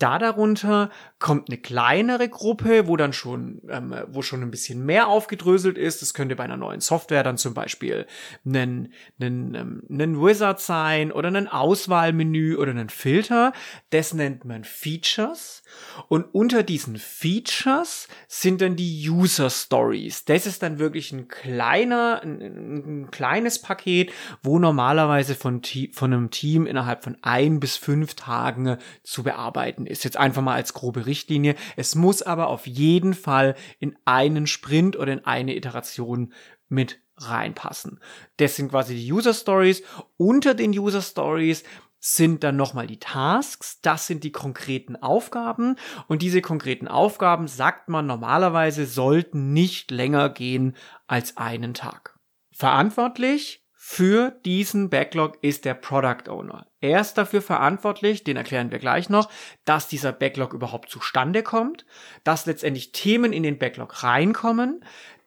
Da 0.00 0.18
darunter 0.18 0.88
kommt 1.18 1.50
eine 1.50 1.58
kleinere 1.58 2.30
Gruppe, 2.30 2.88
wo 2.88 2.96
dann 2.96 3.12
schon, 3.12 3.60
ähm, 3.68 3.94
wo 4.08 4.22
schon 4.22 4.40
ein 4.42 4.50
bisschen 4.50 4.86
mehr 4.86 5.08
aufgedröselt 5.08 5.76
ist. 5.76 6.00
Das 6.00 6.14
könnte 6.14 6.36
bei 6.36 6.44
einer 6.44 6.56
neuen 6.56 6.80
Software 6.80 7.22
dann 7.22 7.36
zum 7.36 7.52
Beispiel 7.52 8.06
ein, 8.46 8.94
ein, 9.20 9.54
ähm, 9.90 10.22
Wizard 10.22 10.58
sein 10.58 11.12
oder 11.12 11.28
ein 11.28 11.48
Auswahlmenü 11.48 12.56
oder 12.56 12.72
ein 12.72 12.88
Filter. 12.88 13.52
Das 13.90 14.14
nennt 14.14 14.46
man 14.46 14.64
Features. 14.64 15.62
Und 16.08 16.24
unter 16.32 16.62
diesen 16.62 16.96
Features 16.96 18.08
sind 18.26 18.62
dann 18.62 18.76
die 18.76 19.06
User 19.10 19.50
Stories. 19.50 20.24
Das 20.24 20.46
ist 20.46 20.62
dann 20.62 20.78
wirklich 20.78 21.12
ein 21.12 21.28
kleiner, 21.28 22.22
ein, 22.22 22.40
ein 22.40 23.10
kleines 23.10 23.60
Paket, 23.60 24.12
wo 24.42 24.58
normalerweise 24.58 25.34
von, 25.34 25.60
von 25.92 26.12
einem 26.14 26.30
Team 26.30 26.66
innerhalb 26.66 27.04
von 27.04 27.18
ein 27.20 27.60
bis 27.60 27.76
fünf 27.76 28.14
Tagen 28.14 28.78
zu 29.02 29.22
bearbeiten 29.22 29.89
ist 29.90 30.04
jetzt 30.04 30.16
einfach 30.16 30.42
mal 30.42 30.54
als 30.54 30.74
grobe 30.74 31.06
Richtlinie. 31.06 31.54
Es 31.76 31.94
muss 31.94 32.22
aber 32.22 32.48
auf 32.48 32.66
jeden 32.66 33.14
Fall 33.14 33.54
in 33.78 33.96
einen 34.04 34.46
Sprint 34.46 34.96
oder 34.96 35.12
in 35.12 35.24
eine 35.24 35.56
Iteration 35.56 36.32
mit 36.68 37.00
reinpassen. 37.16 38.00
Das 38.38 38.56
sind 38.56 38.70
quasi 38.70 38.94
die 38.94 39.12
User 39.12 39.34
Stories. 39.34 39.82
Unter 40.16 40.54
den 40.54 40.70
User 40.70 41.02
Stories 41.02 41.64
sind 41.98 42.42
dann 42.42 42.56
nochmal 42.56 42.86
die 42.86 42.98
Tasks. 42.98 43.80
Das 43.82 44.06
sind 44.06 44.24
die 44.24 44.32
konkreten 44.32 44.96
Aufgaben. 44.96 45.76
Und 46.08 46.22
diese 46.22 46.40
konkreten 46.40 46.88
Aufgaben, 46.88 47.46
sagt 47.46 47.88
man 47.88 48.06
normalerweise, 48.06 48.86
sollten 48.86 49.52
nicht 49.52 49.90
länger 49.90 50.30
gehen 50.30 50.76
als 51.06 51.36
einen 51.36 51.74
Tag. 51.74 52.18
Verantwortlich 52.52 53.59
für 53.92 54.30
diesen 54.44 54.88
Backlog 54.88 55.38
ist 55.42 55.64
der 55.64 55.74
Product 55.74 56.28
Owner. 56.30 56.68
Er 56.80 57.00
ist 57.00 57.14
dafür 57.14 57.42
verantwortlich, 57.42 58.22
den 58.22 58.36
erklären 58.36 58.70
wir 58.70 58.78
gleich 58.78 59.10
noch, 59.10 59.28
dass 59.64 59.88
dieser 59.88 60.12
Backlog 60.12 60.52
überhaupt 60.52 60.90
zustande 60.90 61.42
kommt, 61.42 61.84
dass 62.22 62.46
letztendlich 62.46 62.92
Themen 62.92 63.32
in 63.32 63.42
den 63.42 63.58
Backlog 63.58 64.04
reinkommen, 64.04 64.84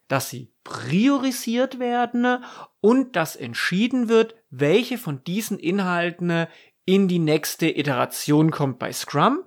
dass 0.08 0.30
sie 0.30 0.50
priorisiert 0.64 1.80
werden 1.80 2.42
und 2.80 3.18
dass 3.18 3.36
entschieden 3.36 4.08
wird, 4.08 4.36
welche 4.50 4.98
von 4.98 5.22
diesen 5.26 5.60
Inhalten 5.60 6.48
in 6.86 7.10
die 7.10 7.20
nächste 7.20 7.68
Iteration 7.68 8.50
kommt 8.50 8.80
bei 8.80 8.94
Scrum 8.94 9.44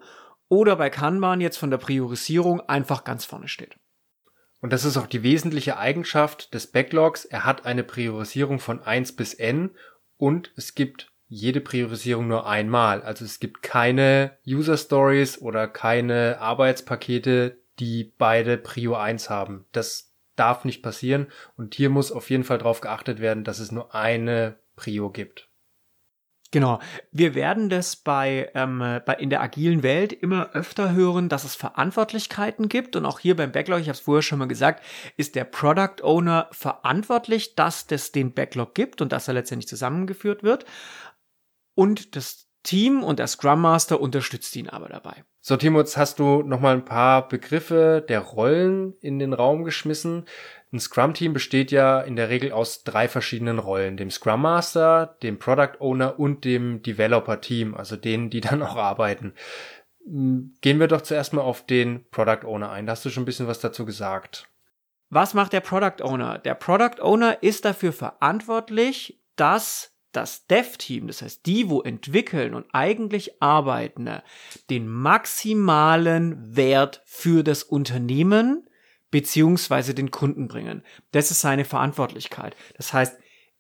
oder 0.51 0.77
bei 0.77 0.91
Kanban 0.91 1.41
jetzt 1.41 1.57
von 1.57 1.71
der 1.71 1.79
Priorisierung 1.79 2.61
einfach 2.61 3.03
ganz 3.03 3.25
vorne 3.25 3.49
steht. 3.49 3.79
Und 4.61 4.73
das 4.73 4.85
ist 4.85 4.97
auch 4.97 5.07
die 5.07 5.23
wesentliche 5.23 5.77
Eigenschaft 5.77 6.55
des 6.55 6.67
Backlogs. 6.67 7.25
Er 7.25 7.45
hat 7.45 7.67
eine 7.67 7.85
Priorisierung 7.85 8.59
von 8.59 8.83
1 8.83 9.15
bis 9.17 9.35
n 9.35 9.71
und 10.17 10.53
es 10.57 10.75
gibt 10.75 11.13
jede 11.29 11.61
Priorisierung 11.61 12.29
nur 12.29 12.47
einmal. 12.47 13.03
Also 13.03 13.25
es 13.25 13.41
gibt 13.41 13.63
keine 13.63 14.39
User 14.47 14.77
Stories 14.77 15.41
oder 15.41 15.69
keine 15.69 16.39
Arbeitspakete, 16.41 17.59
die 17.79 18.13
beide 18.17 18.57
Prio 18.57 18.95
1 18.95 19.29
haben. 19.29 19.67
Das 19.73 20.13
darf 20.37 20.65
nicht 20.65 20.83
passieren 20.83 21.27
und 21.57 21.75
hier 21.75 21.91
muss 21.91 22.13
auf 22.13 22.31
jeden 22.31 22.45
Fall 22.45 22.59
darauf 22.59 22.81
geachtet 22.81 23.21
werden, 23.21 23.45
dass 23.45 23.59
es 23.59 23.73
nur 23.73 23.95
eine 23.95 24.57
Prio 24.77 25.11
gibt. 25.11 25.49
Genau. 26.53 26.79
Wir 27.11 27.35
werden 27.35 27.69
das 27.69 27.97
bei, 27.97 28.51
ähm, 28.55 28.79
bei 29.05 29.15
in 29.15 29.31
der 29.31 29.43
agilen 29.43 29.83
Welt 29.83 30.13
immer 30.13 30.51
öfter 30.53 30.93
hören, 30.93 31.29
dass 31.29 31.45
es 31.45 31.55
Verantwortlichkeiten 31.55 32.69
gibt. 32.69 32.97
Und 32.97 33.05
auch 33.05 33.19
hier 33.19 33.37
beim 33.37 33.53
Backlog, 33.53 33.81
ich 33.81 33.89
habe 33.89 33.97
es 33.97 34.01
vorher 34.01 34.23
schon 34.23 34.39
mal 34.39 34.49
gesagt, 34.49 34.85
ist 35.17 35.35
der 35.35 35.45
Product 35.45 36.03
Owner 36.03 36.49
verantwortlich, 36.53 37.57
dass 37.57 37.87
es 37.91 38.13
den 38.13 38.33
Backlog 38.33 38.75
gibt 38.75 39.03
und 39.03 39.13
dass 39.13 39.29
er 39.29 39.35
letztendlich 39.35 39.69
zusammengeführt 39.69 40.43
wird. 40.43 40.65
Und 41.75 42.17
das 42.17 42.47
Team 42.63 43.05
und 43.05 43.19
der 43.19 43.29
Scrum 43.29 43.61
Master 43.61 44.01
unterstützt 44.01 44.55
ihn 44.57 44.69
aber 44.69 44.89
dabei. 44.89 45.25
So, 45.41 45.57
Timo, 45.57 45.79
jetzt 45.79 45.97
hast 45.97 46.19
du 46.19 46.43
noch 46.43 46.59
mal 46.61 46.75
ein 46.75 46.85
paar 46.85 47.29
Begriffe 47.29 48.05
der 48.09 48.19
Rollen 48.19 48.95
in 49.01 49.21
den 49.21 49.33
Raum 49.33 49.63
geschmissen. 49.63 50.25
Ein 50.77 50.81
Scrum-Team 50.81 51.33
besteht 51.33 51.71
ja 51.71 52.03
in 52.03 52.17
der 52.17 52.29
Regel 52.29 52.53
aus 52.53 52.85
drei 52.85 53.09
verschiedenen 53.09 53.59
Rollen. 53.59 53.97
Dem 53.97 54.11
Scrum 54.11 54.43
Master, 54.43 55.17
dem 55.23 55.39
Product 55.39 55.81
Owner 55.81 56.21
und 56.21 56.45
dem 56.45 56.83
Developer-Team, 56.83 57.75
also 57.75 57.97
denen, 57.97 58.29
die 58.29 58.41
dann 58.43 58.63
auch 58.63 58.77
arbeiten. 58.77 59.33
Hm, 60.05 60.55
gehen 60.61 60.79
wir 60.79 60.87
doch 60.87 61.01
zuerst 61.01 61.33
mal 61.33 61.41
auf 61.41 61.65
den 61.65 62.07
Product 62.11 62.45
Owner 62.45 62.71
ein. 62.71 62.85
Da 62.85 62.93
hast 62.93 63.07
du 63.07 63.09
schon 63.09 63.23
ein 63.23 63.27
bisschen 63.27 63.47
was 63.47 63.61
dazu 63.61 63.87
gesagt. 63.87 64.51
Was 65.09 65.33
macht 65.33 65.55
der 65.55 65.61
Product 65.61 66.03
Owner? 66.03 66.37
Der 66.37 66.55
Product 66.55 67.01
Owner 67.01 67.43
ist 67.43 67.65
dafür 67.65 67.95
verantwortlich, 67.95 69.19
dass 69.35 69.95
das 70.13 70.47
Dev-Team, 70.47 71.07
das 71.07 71.23
heißt 71.23 71.47
die, 71.47 71.71
wo 71.71 71.81
entwickeln 71.81 72.53
und 72.53 72.67
eigentlich 72.75 73.41
arbeiten, 73.41 74.11
den 74.69 74.89
maximalen 74.89 76.55
Wert 76.55 77.01
für 77.07 77.43
das 77.43 77.63
Unternehmen 77.63 78.69
beziehungsweise 79.11 79.95
den 79.95 80.11
Kunden 80.11 80.49
bringen. 80.49 80.83
Das 81.13 81.31
ist 81.31 81.41
seine 81.41 81.65
Verantwortlichkeit. 81.65 82.57
Das 82.77 82.93
heißt, 82.93 83.19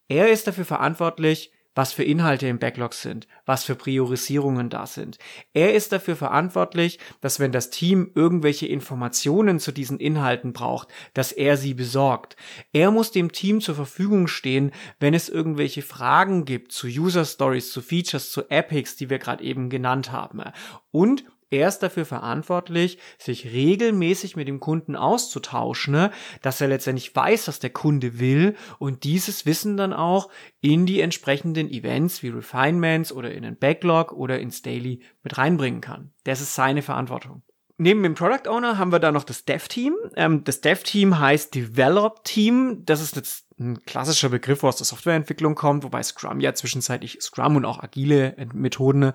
er 0.08 0.30
ist 0.30 0.46
dafür 0.46 0.64
verantwortlich, 0.64 1.52
was 1.76 1.92
für 1.92 2.02
Inhalte 2.02 2.48
im 2.48 2.58
Backlog 2.58 2.94
sind, 2.94 3.28
was 3.44 3.64
für 3.64 3.74
Priorisierungen 3.74 4.70
da 4.70 4.86
sind. 4.86 5.18
Er 5.52 5.74
ist 5.74 5.92
dafür 5.92 6.16
verantwortlich, 6.16 6.98
dass 7.20 7.38
wenn 7.38 7.52
das 7.52 7.68
Team 7.68 8.10
irgendwelche 8.14 8.66
Informationen 8.66 9.60
zu 9.60 9.72
diesen 9.72 10.00
Inhalten 10.00 10.54
braucht, 10.54 10.88
dass 11.12 11.32
er 11.32 11.58
sie 11.58 11.74
besorgt. 11.74 12.36
Er 12.72 12.90
muss 12.90 13.12
dem 13.12 13.30
Team 13.30 13.60
zur 13.60 13.74
Verfügung 13.74 14.26
stehen, 14.26 14.72
wenn 14.98 15.12
es 15.12 15.28
irgendwelche 15.28 15.82
Fragen 15.82 16.46
gibt 16.46 16.72
zu 16.72 16.86
User 16.86 17.26
Stories, 17.26 17.70
zu 17.70 17.82
Features, 17.82 18.32
zu 18.32 18.48
Epics, 18.48 18.96
die 18.96 19.10
wir 19.10 19.18
gerade 19.18 19.44
eben 19.44 19.68
genannt 19.68 20.10
haben. 20.10 20.42
Und 20.90 21.24
er 21.50 21.68
ist 21.68 21.78
dafür 21.78 22.04
verantwortlich, 22.04 22.98
sich 23.18 23.52
regelmäßig 23.52 24.34
mit 24.34 24.48
dem 24.48 24.58
Kunden 24.58 24.96
auszutauschen, 24.96 25.92
ne? 25.92 26.10
dass 26.42 26.60
er 26.60 26.68
letztendlich 26.68 27.14
weiß, 27.14 27.46
was 27.48 27.60
der 27.60 27.70
Kunde 27.70 28.18
will 28.18 28.56
und 28.78 29.04
dieses 29.04 29.46
Wissen 29.46 29.76
dann 29.76 29.92
auch 29.92 30.28
in 30.60 30.86
die 30.86 31.00
entsprechenden 31.00 31.70
Events 31.70 32.22
wie 32.22 32.28
Refinements 32.28 33.12
oder 33.12 33.32
in 33.32 33.44
den 33.44 33.56
Backlog 33.56 34.12
oder 34.12 34.40
ins 34.40 34.62
Daily 34.62 35.02
mit 35.22 35.38
reinbringen 35.38 35.80
kann. 35.80 36.12
Das 36.24 36.40
ist 36.40 36.54
seine 36.54 36.82
Verantwortung. 36.82 37.42
Neben 37.78 38.02
dem 38.02 38.14
Product 38.14 38.48
Owner 38.48 38.78
haben 38.78 38.90
wir 38.90 39.00
da 39.00 39.12
noch 39.12 39.24
das 39.24 39.44
Dev-Team. 39.44 39.94
Ähm, 40.16 40.44
das 40.44 40.62
Dev-Team 40.62 41.18
heißt 41.18 41.54
Develop 41.54 42.24
Team. 42.24 42.82
Das 42.86 43.02
ist 43.02 43.16
jetzt 43.16 43.46
ein 43.58 43.82
klassischer 43.84 44.30
Begriff, 44.30 44.62
wo 44.62 44.68
aus 44.68 44.76
der 44.76 44.86
Softwareentwicklung 44.86 45.54
kommt, 45.54 45.84
wobei 45.84 46.02
Scrum 46.02 46.40
ja 46.40 46.54
zwischenzeitlich 46.54 47.18
Scrum 47.20 47.56
und 47.56 47.66
auch 47.66 47.82
agile 47.82 48.34
Methoden 48.54 49.12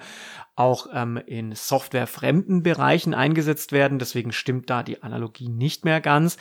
auch 0.55 0.87
ähm, 0.93 1.17
in 1.25 1.55
softwarefremden 1.55 2.61
Bereichen 2.61 3.15
eingesetzt 3.15 3.71
werden. 3.71 3.97
Deswegen 3.97 4.31
stimmt 4.31 4.69
da 4.69 4.83
die 4.83 5.01
Analogie 5.01 5.49
nicht 5.49 5.83
mehr 5.83 5.99
ganz. 5.99 6.37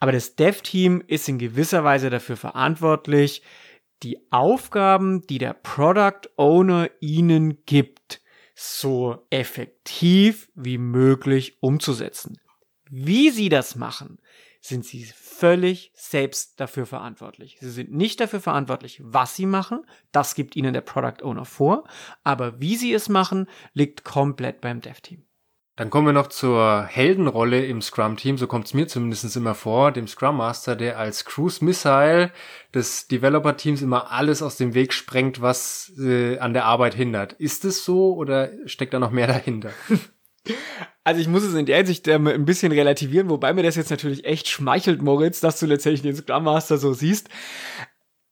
Aber 0.00 0.12
das 0.12 0.36
Dev-Team 0.36 1.02
ist 1.06 1.28
in 1.28 1.38
gewisser 1.38 1.84
Weise 1.84 2.08
dafür 2.08 2.38
verantwortlich, 2.38 3.42
die 4.02 4.18
Aufgaben, 4.30 5.26
die 5.26 5.38
der 5.38 5.52
Product 5.52 6.30
Owner 6.36 6.88
ihnen 7.00 7.64
gibt, 7.66 8.22
so 8.60 9.24
effektiv 9.30 10.50
wie 10.56 10.78
möglich 10.78 11.62
umzusetzen. 11.62 12.40
Wie 12.90 13.30
sie 13.30 13.50
das 13.50 13.76
machen, 13.76 14.18
sind 14.60 14.84
sie 14.84 15.04
völlig 15.04 15.92
selbst 15.94 16.58
dafür 16.58 16.84
verantwortlich. 16.84 17.58
Sie 17.60 17.70
sind 17.70 17.92
nicht 17.92 18.18
dafür 18.18 18.40
verantwortlich, 18.40 19.00
was 19.04 19.36
sie 19.36 19.46
machen, 19.46 19.86
das 20.10 20.34
gibt 20.34 20.56
ihnen 20.56 20.72
der 20.72 20.80
Product 20.80 21.22
Owner 21.22 21.44
vor, 21.44 21.84
aber 22.24 22.60
wie 22.60 22.74
sie 22.74 22.92
es 22.92 23.08
machen, 23.08 23.46
liegt 23.74 24.02
komplett 24.02 24.60
beim 24.60 24.80
Dev-Team. 24.80 25.27
Dann 25.78 25.90
kommen 25.90 26.08
wir 26.08 26.12
noch 26.12 26.26
zur 26.26 26.86
Heldenrolle 26.86 27.64
im 27.64 27.80
Scrum-Team, 27.80 28.36
so 28.36 28.48
kommt 28.48 28.66
es 28.66 28.74
mir 28.74 28.88
zumindest 28.88 29.36
immer 29.36 29.54
vor, 29.54 29.92
dem 29.92 30.08
Scrum 30.08 30.38
Master, 30.38 30.74
der 30.74 30.98
als 30.98 31.24
Cruise 31.24 31.64
Missile 31.64 32.32
des 32.74 33.06
Developer-Teams 33.06 33.80
immer 33.80 34.10
alles 34.10 34.42
aus 34.42 34.56
dem 34.56 34.74
Weg 34.74 34.92
sprengt, 34.92 35.40
was 35.40 35.92
äh, 35.96 36.36
an 36.38 36.52
der 36.52 36.64
Arbeit 36.64 36.94
hindert. 36.94 37.34
Ist 37.34 37.64
es 37.64 37.84
so 37.84 38.12
oder 38.16 38.50
steckt 38.66 38.92
da 38.92 38.98
noch 38.98 39.12
mehr 39.12 39.28
dahinter? 39.28 39.70
Also 41.04 41.22
ich 41.22 41.28
muss 41.28 41.42
es 41.42 41.54
in 41.54 41.64
der 41.64 41.78
Hinsicht 41.78 42.06
ähm, 42.08 42.26
ein 42.26 42.44
bisschen 42.44 42.70
relativieren, 42.70 43.30
wobei 43.30 43.54
mir 43.54 43.62
das 43.62 43.76
jetzt 43.76 43.90
natürlich 43.90 44.26
echt 44.26 44.46
schmeichelt, 44.46 45.00
Moritz, 45.00 45.40
dass 45.40 45.58
du 45.58 45.64
letztendlich 45.64 46.02
den 46.02 46.14
Scrum 46.14 46.44
Master 46.44 46.76
so 46.76 46.92
siehst. 46.92 47.30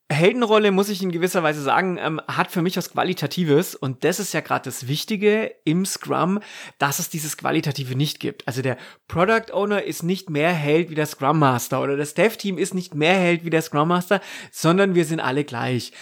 Heldenrolle, 0.09 0.71
muss 0.71 0.89
ich 0.89 1.03
in 1.03 1.11
gewisser 1.11 1.43
Weise 1.43 1.61
sagen, 1.63 1.99
ähm, 2.01 2.21
hat 2.29 2.53
für 2.53 2.63
mich 2.63 2.77
was 2.77 2.93
Qualitatives 2.93 3.75
und 3.75 4.05
das 4.05 4.21
ist 4.21 4.33
ja 4.33 4.41
gerade 4.41 4.65
das 4.65 4.87
Wichtige 4.87 5.53
im 5.65 5.85
Scrum, 5.85 6.39
dass 6.79 7.01
es 7.01 7.11
dieses 7.11 7.37
Qualitative 7.37 7.97
nicht 7.97 8.21
gibt. 8.21 8.47
Also 8.47 8.63
der 8.63 8.77
Product 9.09 9.53
Owner 9.53 9.83
ist 9.83 10.05
nicht 10.05 10.31
mehr 10.31 10.53
Held 10.53 10.91
wie 10.91 10.95
der 10.95 11.07
Scrum 11.07 11.41
Master 11.41 11.83
oder 11.83 11.97
das 11.97 12.15
Dev 12.15 12.37
Team 12.37 12.57
ist 12.57 12.73
nicht 12.73 12.95
mehr 12.95 13.15
Held 13.15 13.45
wie 13.45 13.51
der 13.51 13.63
Scrum 13.63 13.89
Master, 13.89 14.21
sondern 14.53 14.95
wir 14.95 15.05
sind 15.05 15.19
alle 15.19 15.43
gleich. 15.43 15.93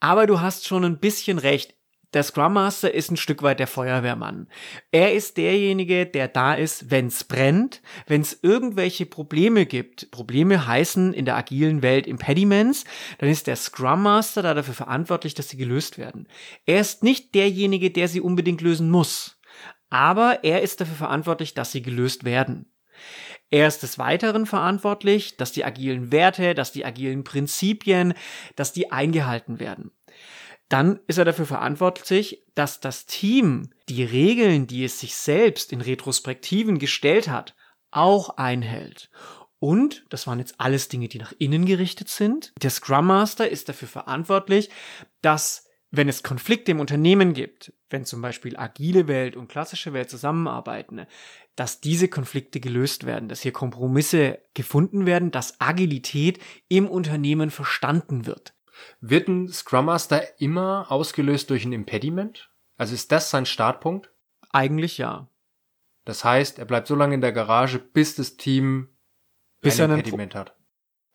Aber 0.00 0.26
du 0.26 0.40
hast 0.40 0.66
schon 0.66 0.84
ein 0.84 0.98
bisschen 0.98 1.38
recht 1.38 1.76
der 2.12 2.22
Scrum 2.22 2.52
Master 2.52 2.92
ist 2.92 3.10
ein 3.10 3.16
Stück 3.16 3.42
weit 3.42 3.58
der 3.58 3.66
Feuerwehrmann. 3.66 4.48
Er 4.90 5.14
ist 5.14 5.38
derjenige, 5.38 6.04
der 6.04 6.28
da 6.28 6.54
ist, 6.54 6.90
wenn 6.90 7.06
es 7.06 7.24
brennt, 7.24 7.80
wenn 8.06 8.20
es 8.20 8.38
irgendwelche 8.42 9.06
Probleme 9.06 9.64
gibt. 9.64 10.10
Probleme 10.10 10.66
heißen 10.66 11.14
in 11.14 11.24
der 11.24 11.36
agilen 11.36 11.82
Welt 11.82 12.06
Impediments, 12.06 12.84
dann 13.18 13.30
ist 13.30 13.46
der 13.46 13.56
Scrum 13.56 14.02
Master 14.02 14.42
da 14.42 14.52
dafür 14.52 14.74
verantwortlich, 14.74 15.34
dass 15.34 15.48
sie 15.48 15.56
gelöst 15.56 15.96
werden. 15.96 16.28
Er 16.66 16.80
ist 16.80 17.02
nicht 17.02 17.34
derjenige, 17.34 17.90
der 17.90 18.08
sie 18.08 18.20
unbedingt 18.20 18.60
lösen 18.60 18.90
muss, 18.90 19.40
aber 19.88 20.44
er 20.44 20.62
ist 20.62 20.80
dafür 20.80 20.96
verantwortlich, 20.96 21.54
dass 21.54 21.72
sie 21.72 21.82
gelöst 21.82 22.24
werden. 22.24 22.66
Er 23.50 23.68
ist 23.68 23.82
des 23.82 23.98
Weiteren 23.98 24.46
verantwortlich, 24.46 25.36
dass 25.36 25.52
die 25.52 25.64
agilen 25.64 26.12
Werte, 26.12 26.54
dass 26.54 26.72
die 26.72 26.84
agilen 26.84 27.24
Prinzipien, 27.24 28.14
dass 28.56 28.72
die 28.72 28.92
eingehalten 28.92 29.60
werden 29.60 29.92
dann 30.72 31.00
ist 31.06 31.18
er 31.18 31.26
dafür 31.26 31.44
verantwortlich, 31.44 32.44
dass 32.54 32.80
das 32.80 33.04
Team 33.04 33.68
die 33.90 34.04
Regeln, 34.04 34.66
die 34.66 34.84
es 34.84 34.98
sich 34.98 35.14
selbst 35.14 35.70
in 35.70 35.82
Retrospektiven 35.82 36.78
gestellt 36.78 37.28
hat, 37.28 37.54
auch 37.90 38.38
einhält. 38.38 39.10
Und, 39.58 40.06
das 40.08 40.26
waren 40.26 40.38
jetzt 40.38 40.54
alles 40.58 40.88
Dinge, 40.88 41.08
die 41.08 41.18
nach 41.18 41.34
innen 41.38 41.66
gerichtet 41.66 42.08
sind, 42.08 42.54
der 42.62 42.70
Scrum 42.70 43.06
Master 43.06 43.48
ist 43.48 43.68
dafür 43.68 43.86
verantwortlich, 43.86 44.70
dass 45.20 45.68
wenn 45.90 46.08
es 46.08 46.22
Konflikte 46.22 46.70
im 46.70 46.80
Unternehmen 46.80 47.34
gibt, 47.34 47.74
wenn 47.90 48.06
zum 48.06 48.22
Beispiel 48.22 48.56
agile 48.56 49.08
Welt 49.08 49.36
und 49.36 49.48
klassische 49.48 49.92
Welt 49.92 50.08
zusammenarbeiten, 50.08 51.06
dass 51.54 51.82
diese 51.82 52.08
Konflikte 52.08 52.60
gelöst 52.60 53.04
werden, 53.04 53.28
dass 53.28 53.42
hier 53.42 53.52
Kompromisse 53.52 54.38
gefunden 54.54 55.04
werden, 55.04 55.30
dass 55.32 55.60
Agilität 55.60 56.38
im 56.68 56.88
Unternehmen 56.88 57.50
verstanden 57.50 58.24
wird. 58.24 58.54
Wird 59.00 59.28
ein 59.28 59.48
Scrum 59.48 59.86
Master 59.86 60.40
immer 60.40 60.86
ausgelöst 60.90 61.50
durch 61.50 61.64
ein 61.64 61.72
Impediment? 61.72 62.50
Also 62.76 62.94
ist 62.94 63.12
das 63.12 63.30
sein 63.30 63.46
Startpunkt? 63.46 64.10
Eigentlich 64.50 64.98
ja. 64.98 65.28
Das 66.04 66.24
heißt, 66.24 66.58
er 66.58 66.64
bleibt 66.64 66.88
so 66.88 66.94
lange 66.94 67.14
in 67.14 67.20
der 67.20 67.32
Garage, 67.32 67.78
bis 67.78 68.16
das 68.16 68.36
Team 68.36 68.88
bis 69.60 69.80
ein 69.80 69.90
Impediment 69.90 70.34
hat. 70.34 70.56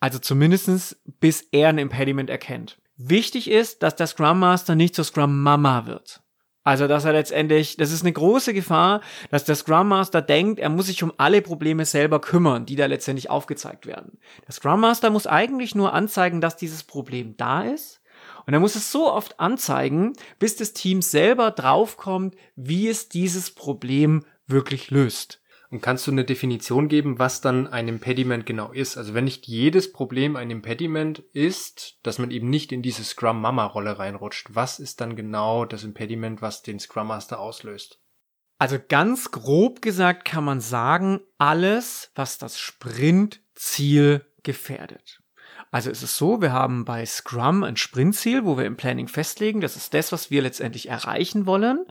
Also 0.00 0.18
zumindestens 0.18 1.00
bis 1.20 1.42
er 1.52 1.68
ein 1.68 1.78
Impediment 1.78 2.30
erkennt. 2.30 2.80
Wichtig 2.96 3.50
ist, 3.50 3.82
dass 3.82 3.96
der 3.96 4.06
Scrum 4.06 4.38
Master 4.38 4.74
nicht 4.74 4.94
zur 4.94 5.04
Scrum 5.04 5.42
Mama 5.42 5.86
wird. 5.86 6.22
Also, 6.68 6.86
dass 6.86 7.06
er 7.06 7.14
letztendlich, 7.14 7.78
das 7.78 7.90
ist 7.90 8.02
eine 8.02 8.12
große 8.12 8.52
Gefahr, 8.52 9.00
dass 9.30 9.44
der 9.44 9.54
Scrum 9.54 9.88
Master 9.88 10.20
denkt, 10.20 10.60
er 10.60 10.68
muss 10.68 10.88
sich 10.88 11.02
um 11.02 11.14
alle 11.16 11.40
Probleme 11.40 11.86
selber 11.86 12.20
kümmern, 12.20 12.66
die 12.66 12.76
da 12.76 12.84
letztendlich 12.84 13.30
aufgezeigt 13.30 13.86
werden. 13.86 14.18
Der 14.46 14.52
Scrum 14.52 14.80
Master 14.80 15.08
muss 15.08 15.26
eigentlich 15.26 15.74
nur 15.74 15.94
anzeigen, 15.94 16.42
dass 16.42 16.58
dieses 16.58 16.82
Problem 16.82 17.38
da 17.38 17.62
ist. 17.62 18.02
Und 18.44 18.52
er 18.52 18.60
muss 18.60 18.74
es 18.74 18.92
so 18.92 19.10
oft 19.10 19.40
anzeigen, 19.40 20.12
bis 20.38 20.56
das 20.56 20.74
Team 20.74 21.00
selber 21.00 21.52
draufkommt, 21.52 22.34
wie 22.54 22.88
es 22.88 23.08
dieses 23.08 23.50
Problem 23.50 24.26
wirklich 24.46 24.90
löst. 24.90 25.40
Und 25.70 25.82
kannst 25.82 26.06
du 26.06 26.10
eine 26.10 26.24
Definition 26.24 26.88
geben, 26.88 27.18
was 27.18 27.42
dann 27.42 27.66
ein 27.66 27.88
Impediment 27.88 28.46
genau 28.46 28.72
ist? 28.72 28.96
Also 28.96 29.12
wenn 29.12 29.24
nicht 29.24 29.46
jedes 29.46 29.92
Problem 29.92 30.34
ein 30.34 30.50
Impediment 30.50 31.18
ist, 31.32 31.98
dass 32.02 32.18
man 32.18 32.30
eben 32.30 32.48
nicht 32.48 32.72
in 32.72 32.80
diese 32.80 33.04
Scrum 33.04 33.40
Mama 33.40 33.66
Rolle 33.66 33.98
reinrutscht, 33.98 34.54
was 34.54 34.78
ist 34.78 35.02
dann 35.02 35.14
genau 35.14 35.66
das 35.66 35.84
Impediment, 35.84 36.40
was 36.40 36.62
den 36.62 36.80
Scrum 36.80 37.08
Master 37.08 37.38
auslöst? 37.38 38.00
Also 38.58 38.78
ganz 38.88 39.30
grob 39.30 39.82
gesagt 39.82 40.24
kann 40.24 40.42
man 40.42 40.60
sagen, 40.60 41.20
alles, 41.36 42.10
was 42.14 42.38
das 42.38 42.58
Sprintziel 42.58 44.24
gefährdet. 44.42 45.22
Also 45.70 45.90
es 45.90 46.02
ist 46.02 46.16
so, 46.16 46.40
wir 46.40 46.52
haben 46.52 46.84
bei 46.84 47.04
Scrum 47.04 47.62
ein 47.62 47.76
Sprintziel, 47.76 48.44
wo 48.44 48.56
wir 48.56 48.64
im 48.64 48.76
Planning 48.76 49.08
festlegen, 49.08 49.60
das 49.60 49.76
ist 49.76 49.92
das, 49.92 50.12
was 50.12 50.30
wir 50.30 50.40
letztendlich 50.40 50.88
erreichen 50.88 51.44
wollen. 51.44 51.84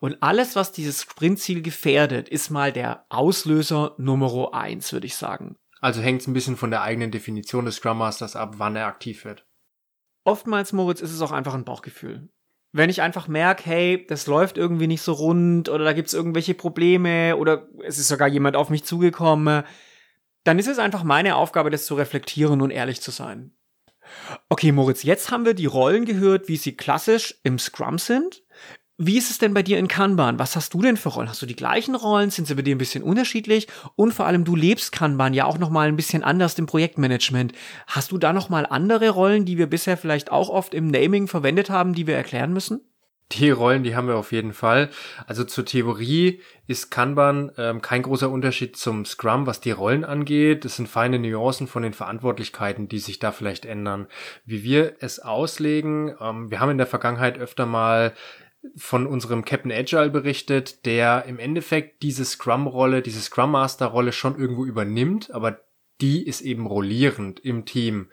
Und 0.00 0.22
alles, 0.22 0.56
was 0.56 0.72
dieses 0.72 1.02
Sprintziel 1.02 1.60
gefährdet, 1.60 2.28
ist 2.28 2.50
mal 2.50 2.72
der 2.72 3.04
Auslöser 3.10 3.94
Nummer 3.98 4.54
eins, 4.54 4.92
würde 4.92 5.06
ich 5.06 5.16
sagen. 5.16 5.56
Also 5.80 6.00
hängt 6.00 6.22
es 6.22 6.26
ein 6.26 6.32
bisschen 6.32 6.56
von 6.56 6.70
der 6.70 6.82
eigenen 6.82 7.10
Definition 7.10 7.66
des 7.66 7.76
Scrum 7.76 7.98
Masters 7.98 8.34
ab, 8.34 8.54
wann 8.56 8.76
er 8.76 8.86
aktiv 8.86 9.24
wird. 9.24 9.46
Oftmals, 10.24 10.72
Moritz, 10.72 11.00
ist 11.00 11.12
es 11.12 11.20
auch 11.20 11.32
einfach 11.32 11.54
ein 11.54 11.64
Bauchgefühl. 11.64 12.28
Wenn 12.72 12.90
ich 12.90 13.00
einfach 13.00 13.28
merke, 13.28 13.64
hey, 13.64 14.06
das 14.08 14.26
läuft 14.26 14.58
irgendwie 14.58 14.86
nicht 14.86 15.00
so 15.00 15.12
rund 15.12 15.68
oder 15.68 15.84
da 15.84 15.92
gibt 15.92 16.08
es 16.08 16.14
irgendwelche 16.14 16.54
Probleme 16.54 17.36
oder 17.36 17.66
es 17.82 17.98
ist 17.98 18.08
sogar 18.08 18.28
jemand 18.28 18.56
auf 18.56 18.68
mich 18.68 18.84
zugekommen, 18.84 19.64
dann 20.48 20.58
ist 20.58 20.66
es 20.66 20.78
einfach 20.78 21.04
meine 21.04 21.36
Aufgabe, 21.36 21.68
das 21.68 21.84
zu 21.84 21.94
reflektieren 21.94 22.62
und 22.62 22.70
ehrlich 22.70 23.02
zu 23.02 23.10
sein. 23.10 23.52
Okay, 24.48 24.72
Moritz, 24.72 25.02
jetzt 25.02 25.30
haben 25.30 25.44
wir 25.44 25.52
die 25.52 25.66
Rollen 25.66 26.06
gehört, 26.06 26.48
wie 26.48 26.56
sie 26.56 26.74
klassisch 26.74 27.38
im 27.42 27.58
Scrum 27.58 27.98
sind. 27.98 28.42
Wie 28.96 29.18
ist 29.18 29.30
es 29.30 29.36
denn 29.36 29.52
bei 29.52 29.62
dir 29.62 29.78
in 29.78 29.88
Kanban? 29.88 30.38
Was 30.38 30.56
hast 30.56 30.72
du 30.72 30.80
denn 30.80 30.96
für 30.96 31.10
Rollen? 31.10 31.28
Hast 31.28 31.42
du 31.42 31.46
die 31.46 31.54
gleichen 31.54 31.94
Rollen? 31.94 32.30
Sind 32.30 32.48
sie 32.48 32.54
bei 32.54 32.62
dir 32.62 32.74
ein 32.74 32.78
bisschen 32.78 33.02
unterschiedlich? 33.02 33.68
Und 33.94 34.14
vor 34.14 34.24
allem, 34.24 34.46
du 34.46 34.56
lebst 34.56 34.90
Kanban 34.90 35.34
ja 35.34 35.44
auch 35.44 35.58
noch 35.58 35.68
mal 35.68 35.86
ein 35.86 35.96
bisschen 35.96 36.24
anders 36.24 36.58
im 36.58 36.64
Projektmanagement. 36.64 37.52
Hast 37.86 38.10
du 38.10 38.16
da 38.16 38.32
noch 38.32 38.48
mal 38.48 38.64
andere 38.64 39.10
Rollen, 39.10 39.44
die 39.44 39.58
wir 39.58 39.66
bisher 39.66 39.98
vielleicht 39.98 40.32
auch 40.32 40.48
oft 40.48 40.72
im 40.72 40.88
Naming 40.88 41.28
verwendet 41.28 41.68
haben, 41.68 41.92
die 41.92 42.06
wir 42.06 42.16
erklären 42.16 42.54
müssen? 42.54 42.87
Die 43.32 43.50
Rollen, 43.50 43.82
die 43.82 43.94
haben 43.94 44.08
wir 44.08 44.16
auf 44.16 44.32
jeden 44.32 44.54
Fall. 44.54 44.88
Also 45.26 45.44
zur 45.44 45.66
Theorie 45.66 46.40
ist 46.66 46.90
Kanban 46.90 47.52
ähm, 47.58 47.82
kein 47.82 48.02
großer 48.02 48.30
Unterschied 48.30 48.76
zum 48.76 49.04
Scrum, 49.04 49.46
was 49.46 49.60
die 49.60 49.70
Rollen 49.70 50.04
angeht. 50.04 50.64
Es 50.64 50.76
sind 50.76 50.88
feine 50.88 51.18
Nuancen 51.18 51.66
von 51.66 51.82
den 51.82 51.92
Verantwortlichkeiten, 51.92 52.88
die 52.88 52.98
sich 52.98 53.18
da 53.18 53.30
vielleicht 53.30 53.66
ändern. 53.66 54.06
Wie 54.46 54.62
wir 54.62 54.94
es 55.00 55.18
auslegen, 55.18 56.14
ähm, 56.20 56.50
wir 56.50 56.60
haben 56.60 56.70
in 56.70 56.78
der 56.78 56.86
Vergangenheit 56.86 57.38
öfter 57.38 57.66
mal 57.66 58.14
von 58.76 59.06
unserem 59.06 59.44
Captain 59.44 59.72
Agile 59.72 60.10
berichtet, 60.10 60.86
der 60.86 61.24
im 61.26 61.38
Endeffekt 61.38 62.02
diese 62.02 62.24
Scrum-Rolle, 62.24 63.02
diese 63.02 63.20
Scrum 63.20 63.52
Master-Rolle 63.52 64.12
schon 64.12 64.38
irgendwo 64.38 64.64
übernimmt, 64.64 65.30
aber 65.32 65.60
die 66.00 66.26
ist 66.26 66.40
eben 66.40 66.66
rollierend 66.66 67.40
im 67.40 67.64
Team. 67.64 68.08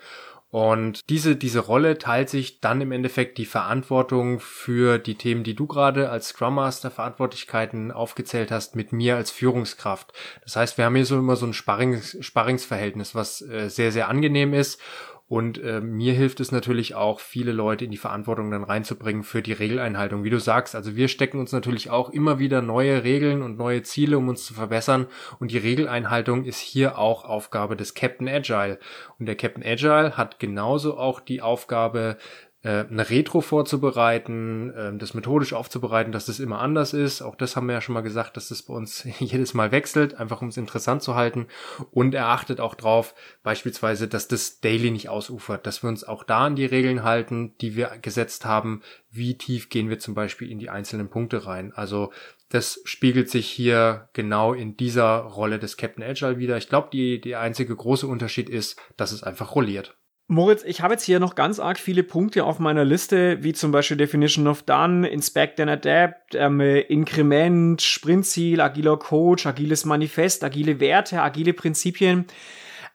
Und 0.56 1.10
diese, 1.10 1.36
diese 1.36 1.60
Rolle 1.60 1.98
teilt 1.98 2.30
sich 2.30 2.62
dann 2.62 2.80
im 2.80 2.94
Endeffekt 2.94 3.38
die 3.39 3.46
Verantwortung 3.46 4.39
für 4.39 5.00
die 5.00 5.15
Themen, 5.15 5.44
die 5.44 5.54
du 5.54 5.68
gerade 5.68 6.10
als 6.10 6.30
Scrum 6.30 6.56
Master 6.56 6.89
Verantwortlichkeiten 6.91 7.91
aufgezählt 7.91 8.52
hast, 8.52 8.74
mit 8.74 8.94
mir 8.94 9.18
als 9.18 9.32
Führungskraft. 9.32 10.13
Das 10.46 10.56
heißt, 10.56 10.78
wir 10.78 10.86
haben 10.86 10.96
hier 10.96 11.06
so 11.06 11.20
immer 11.20 11.36
so 11.36 11.46
ein 11.46 11.54
Sparrings, 11.54 12.15
Sparringsverhältnis, 12.22 13.13
was 13.13 13.41
äh, 13.41 13.68
sehr, 13.70 13.91
sehr 13.91 14.08
angenehm 14.08 14.54
ist 14.54 14.80
und 15.28 15.58
äh, 15.64 15.82
mir 15.82 16.14
hilft 16.14 16.40
es 16.40 16.52
natürlich 16.52 16.94
auch, 16.94 17.20
viele 17.20 17.52
Leute 17.52 17.84
in 17.84 17.90
die 17.90 17.98
Verantwortung 17.98 18.52
dann 18.52 18.64
reinzubringen 18.64 19.24
für 19.24 19.42
die 19.42 19.54
Regeleinhaltung. 19.54 20.24
Wie 20.24 20.30
du 20.30 20.40
sagst, 20.40 20.76
also 20.76 20.96
wir 20.96 21.08
stecken 21.08 21.40
uns 21.40 21.52
natürlich 21.52 21.90
auch 21.90 22.12
immer 22.12 22.38
wieder 22.38 22.62
neue 22.62 23.04
Regeln 23.04 23.42
und 23.42 23.58
neue 23.58 23.82
Ziele, 23.82 24.20
um 24.20 24.30
uns 24.30 24.46
zu 24.46 24.54
verbessern. 24.54 25.08
Und 25.40 25.50
die 25.50 25.58
Regeleinhaltung 25.58 26.46
ist 26.46 26.60
hier 26.60 27.00
auch 27.00 27.26
Aufgabe 27.26 27.76
des 27.76 27.96
Captain 27.96 28.28
Agile. 28.28 28.78
Und 29.18 29.26
der 29.26 29.36
Captain 29.36 29.64
Agile 29.64 30.16
hat 30.16 30.38
genauso 30.38 30.96
auch 30.96 31.20
die 31.20 31.42
Aufgabe, 31.42 32.18
eine 32.67 33.10
Retro 33.10 33.41
vorzubereiten, 33.41 34.71
äh, 34.71 34.97
das 34.97 35.13
methodisch 35.13 35.54
aufzubereiten, 35.54 36.12
dass 36.12 36.25
das 36.25 36.39
immer 36.39 36.60
anders 36.60 36.93
ist. 36.93 37.21
Auch 37.21 37.36
das 37.36 37.56
haben 37.56 37.67
wir 37.67 37.73
ja 37.73 37.82
schon 37.82 37.93
mal 37.93 38.01
gesagt, 38.01 38.38
dass 38.38 38.49
das 38.49 38.63
bei 38.63 38.73
uns 38.73 39.06
jedes 39.19 39.54
Mal 39.54 39.71
wechselt, 39.71 40.15
einfach 40.15 40.41
um 40.41 40.47
es 40.47 40.58
interessant 40.58 41.04
zu 41.04 41.15
halten. 41.15 41.47
Und 41.91 42.15
er 42.15 42.28
achtet 42.28 42.60
auch 42.60 42.75
drauf, 42.75 43.13
beispielsweise, 43.43 44.08
dass 44.08 44.28
das 44.28 44.60
Daily 44.62 44.91
nicht 44.91 45.10
ausufert, 45.10 45.67
dass 45.67 45.84
wir 45.84 45.89
uns 45.89 46.04
auch 46.04 46.23
da 46.23 46.45
an 46.45 46.56
die 46.56 46.65
Regeln 46.65 47.04
halten, 47.04 47.54
die 47.62 47.75
wir 47.75 47.91
gesetzt 48.01 48.45
haben. 48.45 48.82
Wie 49.12 49.38
tief 49.38 49.69
gehen 49.69 49.89
wir 49.89 49.99
zum 49.99 50.15
Beispiel 50.15 50.49
in 50.49 50.60
die 50.60 50.69
einzelnen 50.69 51.10
Punkte 51.10 51.45
rein? 51.45 51.71
Also 51.73 52.12
das 52.49 52.82
spiegelt 52.86 53.30
sich 53.30 53.47
hier 53.47 54.10
genau 54.13 54.54
in 54.54 54.78
dieser 54.78 55.17
Rolle 55.17 55.60
des 55.60 55.78
Captain 55.78 56.04
Agile 56.04 56.38
wieder. 56.38 56.58
Ich 56.58 56.69
glaube, 56.69 56.89
die, 56.91 57.19
die 57.19 57.36
einzige 57.36 57.75
große 57.75 58.08
Unterschied 58.08 58.49
ist, 58.49 58.80
dass 58.97 59.12
es 59.12 59.23
einfach 59.23 59.56
rolliert. 59.56 59.97
Moritz, 60.28 60.64
ich 60.64 60.82
habe 60.82 60.96
jetzt 60.96 61.04
hier 61.04 61.20
noch 61.20 61.36
ganz 61.36 61.60
arg 61.60 61.78
viele 61.78 62.02
Punkte 62.02 62.46
auf 62.46 62.58
meiner 62.58 62.84
Liste, 62.84 63.44
wie 63.44 63.54
zum 63.54 63.72
Beispiel 63.72 63.96
Definition 63.96 64.48
of 64.48 64.64
Done, 64.64 65.08
Inspect 65.08 65.60
and 65.60 65.70
Adapt, 65.70 66.34
ähm, 66.34 66.60
Inkrement, 66.62 67.80
Sprintziel, 67.80 68.60
agiler 68.60 68.98
Coach, 68.98 69.46
agiles 69.46 69.86
Manifest, 69.86 70.44
agile 70.44 70.80
Werte, 70.80 71.22
agile 71.22 71.54
Prinzipien. 71.54 72.26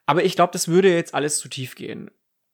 Aber 0.06 0.24
ich 0.24 0.34
glaube, 0.34 0.52
das 0.52 0.66
würde 0.66 0.92
jetzt 0.92 1.14
alles 1.14 1.38
zu 1.38 1.48
tief 1.48 1.76
gehen. 1.76 2.10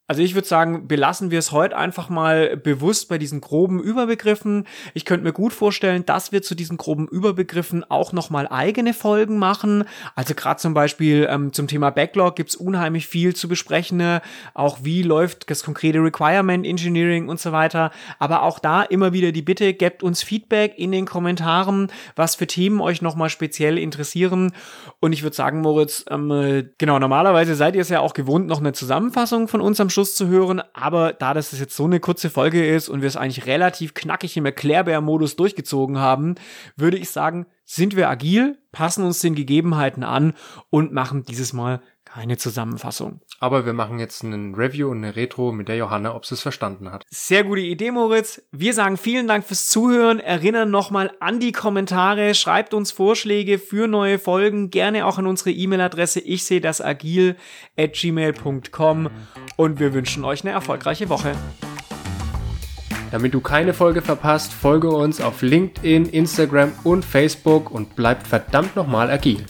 Also 0.09 0.23
ich 0.23 0.37
würde 0.37 0.47
sagen, 0.47 0.87
belassen 0.87 1.33
wir 1.33 1.41
es 1.41 1.51
heute 1.51 1.77
einfach 1.77 2.09
mal 2.09 2.57
bewusst 2.57 3.09
bei 3.09 3.19
diesen 3.19 3.41
groben 3.41 3.83
Überbegriffen. 3.83 4.65
Ich 4.95 5.05
könnte 5.05 5.25
mir 5.25 5.33
gut 5.33 5.53
vorstellen, 5.53 6.07
dass 6.07 6.31
wir 6.31 6.43
zu 6.43 6.55
diesen 6.55 6.77
groben 6.77 7.09
Überbegriffen 7.09 7.83
auch 7.91 8.13
nochmal 8.13 8.47
eigene 8.47 8.95
Folgen 8.95 9.37
machen. 9.39 9.83
Also 10.15 10.35
gerade 10.35 10.61
zum 10.61 10.75
Beispiel 10.75 11.27
ähm, 11.29 11.53
zum 11.53 11.67
Thema 11.67 11.91
Backlog 11.91 12.37
gibt's 12.37 12.55
unheimlich 12.55 13.09
viel 13.09 13.35
zu 13.35 13.49
besprechen. 13.49 14.21
Auch 14.55 14.79
wie 14.83 15.03
läuft 15.03 15.51
das 15.51 15.65
konkrete 15.65 15.99
Requirement 15.99 16.65
Engineering 16.65 17.29
und 17.29 17.41
so 17.41 17.51
weiter. 17.51 17.91
Aber 18.21 18.43
auch 18.43 18.61
da 18.61 18.83
immer 18.83 19.13
wieder 19.13 19.33
die 19.33 19.43
Bitte, 19.43 19.75
gebt 19.75 20.05
uns 20.05 20.23
Feedback 20.23 20.75
in 20.79 20.93
den 20.93 21.07
Kommentaren, 21.07 21.91
was 22.15 22.37
für 22.37 22.47
Themen 22.47 22.81
euch 22.81 23.03
nochmal 23.03 23.29
speziell 23.29 23.77
interessieren. 23.77 24.53
Und 25.01 25.13
ich 25.13 25.25
würde 25.25 25.35
sagen, 25.35 25.63
Moritz, 25.63 26.05
ähm, 26.11 26.69
genau, 26.79 27.01
normalerweise 27.01 27.57
seid 27.57 27.75
ihr 27.75 27.83
es 27.83 27.89
ja 27.89 27.99
auch 27.99 28.15
gewohnt, 28.15 28.47
noch 28.47 28.61
eine 28.61 28.73
Zusammenfassung 28.73 29.49
von 29.49 29.61
uns 29.61 29.81
am 29.81 29.91
Schluss 29.97 30.15
zu 30.15 30.29
hören, 30.29 30.63
aber 30.75 31.15
da 31.15 31.33
das 31.33 31.59
jetzt 31.59 31.75
so 31.75 31.87
eine 31.87 32.01
kurze 32.01 32.29
Folge 32.29 32.69
ist 32.69 32.91
und 32.91 33.01
wir 33.01 33.09
es 33.09 33.17
eigentlich 33.17 33.47
relativ 33.47 33.95
knackig 33.95 34.37
im 34.37 34.45
Erklärbär-Modus 34.45 35.37
durchgezogen 35.37 35.99
haben, 35.99 36.35
würde 36.77 36.99
ich 36.99 37.09
sagen, 37.09 37.47
sind 37.65 37.97
wir 37.97 38.11
agil, 38.11 38.59
passen 38.73 39.05
uns 39.05 39.21
den 39.21 39.35
Gegebenheiten 39.35 40.05
an 40.05 40.35
und 40.69 40.93
machen 40.93 41.25
dieses 41.25 41.55
Mal 41.55 41.81
keine 42.17 42.39
Zusammenfassung. 42.39 43.21
Aber 43.41 43.67
wir 43.67 43.75
machen 43.75 43.99
jetzt 43.99 44.25
einen 44.25 44.55
Review 44.55 44.89
und 44.89 45.05
eine 45.05 45.17
Retro 45.17 45.53
mit 45.53 45.69
der 45.69 45.77
Johanna, 45.77 46.15
ob 46.15 46.25
sie 46.25 46.35
es 46.35 46.41
verstanden 46.41 46.91
hat. 46.91 47.05
Sehr 47.11 47.45
gute 47.45 47.61
Idee, 47.61 47.91
Moritz. 47.91 48.41
Wir 48.53 48.73
sagen 48.73 48.97
vielen 48.97 49.29
Dank 49.29 49.45
fürs 49.45 49.69
Zuhören. 49.69 50.19
Erinnern 50.19 50.71
nochmal 50.71 51.13
an 51.21 51.41
die 51.41 51.53
Kommentare. 51.53 52.35
Schreibt 52.35 52.73
uns 52.73 52.91
Vorschläge 52.91 53.59
für 53.59 53.87
neue 53.87 54.19
Folgen. 54.19 54.71
Gerne 54.71 55.05
auch 55.05 55.19
an 55.19 55.27
unsere 55.27 55.51
E-Mail-Adresse. 55.51 56.21
Ich 56.21 56.45
sehe 56.45 56.63
das 56.63 56.81
agil 56.81 57.37
at 57.77 57.93
gmail.com. 57.93 59.11
Und 59.57 59.79
wir 59.79 59.93
wünschen 59.93 60.25
euch 60.25 60.43
eine 60.43 60.53
erfolgreiche 60.53 61.11
Woche. 61.11 61.35
Damit 63.11 63.35
du 63.35 63.41
keine 63.41 63.75
Folge 63.75 64.01
verpasst, 64.01 64.55
folge 64.55 64.89
uns 64.89 65.21
auf 65.21 65.43
LinkedIn, 65.43 66.07
Instagram 66.07 66.73
und 66.83 67.05
Facebook 67.05 67.71
und 67.71 67.95
bleib 67.95 68.27
verdammt 68.27 68.75
nochmal 68.75 69.11
agil. 69.11 69.45